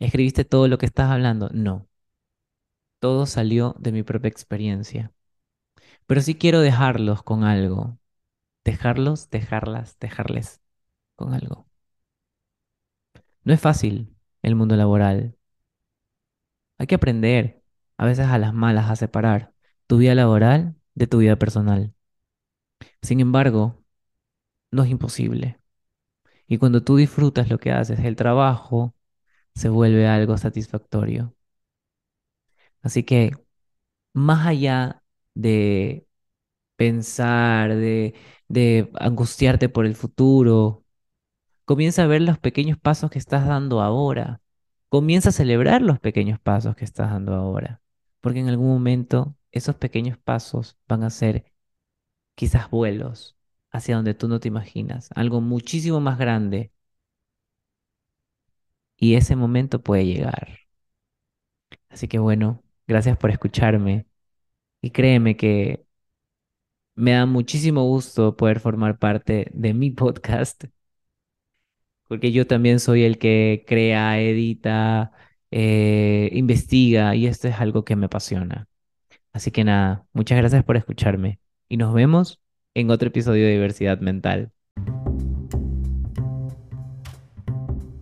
¿escribiste 0.00 0.44
todo 0.44 0.68
lo 0.68 0.78
que 0.78 0.86
estás 0.86 1.10
hablando? 1.10 1.50
No. 1.52 1.88
Todo 2.98 3.26
salió 3.26 3.74
de 3.78 3.92
mi 3.92 4.02
propia 4.02 4.28
experiencia. 4.28 5.12
Pero 6.06 6.20
sí 6.22 6.36
quiero 6.36 6.60
dejarlos 6.60 7.22
con 7.22 7.44
algo. 7.44 7.98
Dejarlos, 8.64 9.30
dejarlas, 9.30 9.98
dejarles 10.00 10.62
con 11.16 11.34
algo. 11.34 11.68
No 13.44 13.52
es 13.52 13.60
fácil 13.60 14.16
el 14.42 14.54
mundo 14.54 14.76
laboral. 14.76 15.36
Hay 16.80 16.86
que 16.86 16.94
aprender, 16.96 17.62
a 17.98 18.06
veces 18.06 18.26
a 18.28 18.38
las 18.38 18.54
malas, 18.54 18.90
a 18.90 18.96
separar 18.96 19.52
tu 19.86 19.98
vida 19.98 20.14
laboral 20.14 20.76
de 20.94 21.06
tu 21.06 21.18
vida 21.18 21.36
personal. 21.36 21.94
Sin 23.02 23.20
embargo, 23.20 23.84
no 24.72 24.84
es 24.84 24.90
imposible. 24.90 25.60
Y 26.46 26.58
cuando 26.58 26.82
tú 26.84 26.96
disfrutas 26.96 27.50
lo 27.50 27.58
que 27.58 27.72
haces, 27.72 28.00
el 28.00 28.16
trabajo 28.16 28.94
se 29.54 29.68
vuelve 29.70 30.08
algo 30.08 30.38
satisfactorio. 30.38 31.34
Así 32.82 33.02
que, 33.04 33.32
más 34.14 34.46
allá 34.46 35.02
de 35.34 36.06
pensar, 36.76 37.76
de, 37.76 38.14
angustiarte 39.00 39.68
por 39.68 39.86
el 39.86 39.96
futuro, 39.96 40.84
comienza 41.66 42.04
a 42.04 42.06
ver 42.08 42.22
los 42.22 42.38
pequeños 42.38 42.78
pasos 42.78 43.10
que 43.10 43.18
estás 43.18 43.46
dando 43.46 43.82
ahora. 43.82 44.42
Comienza 44.90 45.30
a 45.30 45.32
celebrar 45.32 45.80
los 45.82 46.00
pequeños 46.00 46.38
pasos 46.40 46.76
que 46.76 46.84
estás 46.84 47.10
dando 47.10 47.34
ahora. 47.34 47.80
Porque 48.20 48.40
en 48.40 48.48
algún 48.50 48.68
momento 48.68 49.36
esos 49.52 49.76
pequeños 49.76 50.18
pasos 50.18 50.78
van 50.88 51.02
a 51.04 51.10
ser 51.10 51.46
quizás 52.36 52.70
vuelos 52.70 53.36
hacia 53.72 53.96
donde 53.96 54.14
tú 54.14 54.28
no 54.28 54.40
te 54.40 54.48
imaginas, 54.48 55.10
algo 55.16 55.40
muchísimo 55.42 56.00
más 56.00 56.18
grande. 56.18 56.72
Y 58.96 59.14
ese 59.16 59.34
momento 59.36 59.82
puede 59.82 60.06
llegar. 60.06 60.58
Así 61.88 62.08
que 62.08 62.18
bueno, 62.18 62.62
gracias 62.86 63.16
por 63.18 63.30
escucharme. 63.30 64.06
Y 64.82 64.90
créeme 64.92 65.36
que 65.36 65.86
me 66.94 67.12
da 67.12 67.26
muchísimo 67.26 67.84
gusto 67.84 68.36
poder 68.36 68.60
formar 68.60 68.98
parte 68.98 69.50
de 69.54 69.74
mi 69.74 69.90
podcast, 69.90 70.64
porque 72.10 72.32
yo 72.32 72.44
también 72.48 72.80
soy 72.80 73.04
el 73.04 73.18
que 73.18 73.64
crea, 73.68 74.20
edita, 74.20 75.12
eh, 75.52 76.28
investiga 76.32 77.14
y 77.14 77.28
esto 77.28 77.46
es 77.48 77.54
algo 77.60 77.84
que 77.84 77.94
me 77.96 78.06
apasiona. 78.06 78.68
Así 79.32 79.52
que 79.52 79.64
nada, 79.64 80.06
muchas 80.12 80.38
gracias 80.38 80.64
por 80.64 80.76
escucharme 80.76 81.40
y 81.68 81.76
nos 81.78 81.94
vemos 81.94 82.40
en 82.74 82.90
otro 82.90 83.08
episodio 83.08 83.46
de 83.46 83.52
Diversidad 83.52 84.00
Mental. 84.00 84.52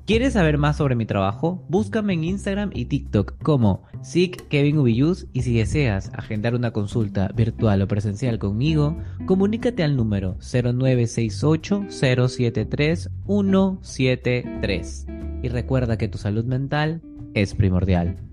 ¿Quieres 0.09 0.33
saber 0.33 0.57
más 0.57 0.79
sobre 0.79 0.94
mi 0.94 1.05
trabajo? 1.05 1.62
Búscame 1.68 2.14
en 2.14 2.25
Instagram 2.25 2.71
y 2.73 2.87
TikTok 2.87 3.42
como 3.42 3.83
SICKevinUbiyus 4.01 5.27
y 5.35 5.42
si 5.42 5.59
deseas 5.59 6.11
agendar 6.14 6.55
una 6.55 6.71
consulta 6.71 7.29
virtual 7.35 7.83
o 7.83 7.88
presencial 7.88 8.38
conmigo, 8.38 8.97
comunícate 9.27 9.85
al 9.85 9.99
número 9.99 10.38
0968 10.40 11.88
073 11.90 13.11
173 13.27 15.07
y 15.42 15.49
recuerda 15.49 15.99
que 15.99 16.09
tu 16.09 16.16
salud 16.16 16.47
mental 16.47 17.03
es 17.35 17.55
primordial. 17.55 18.28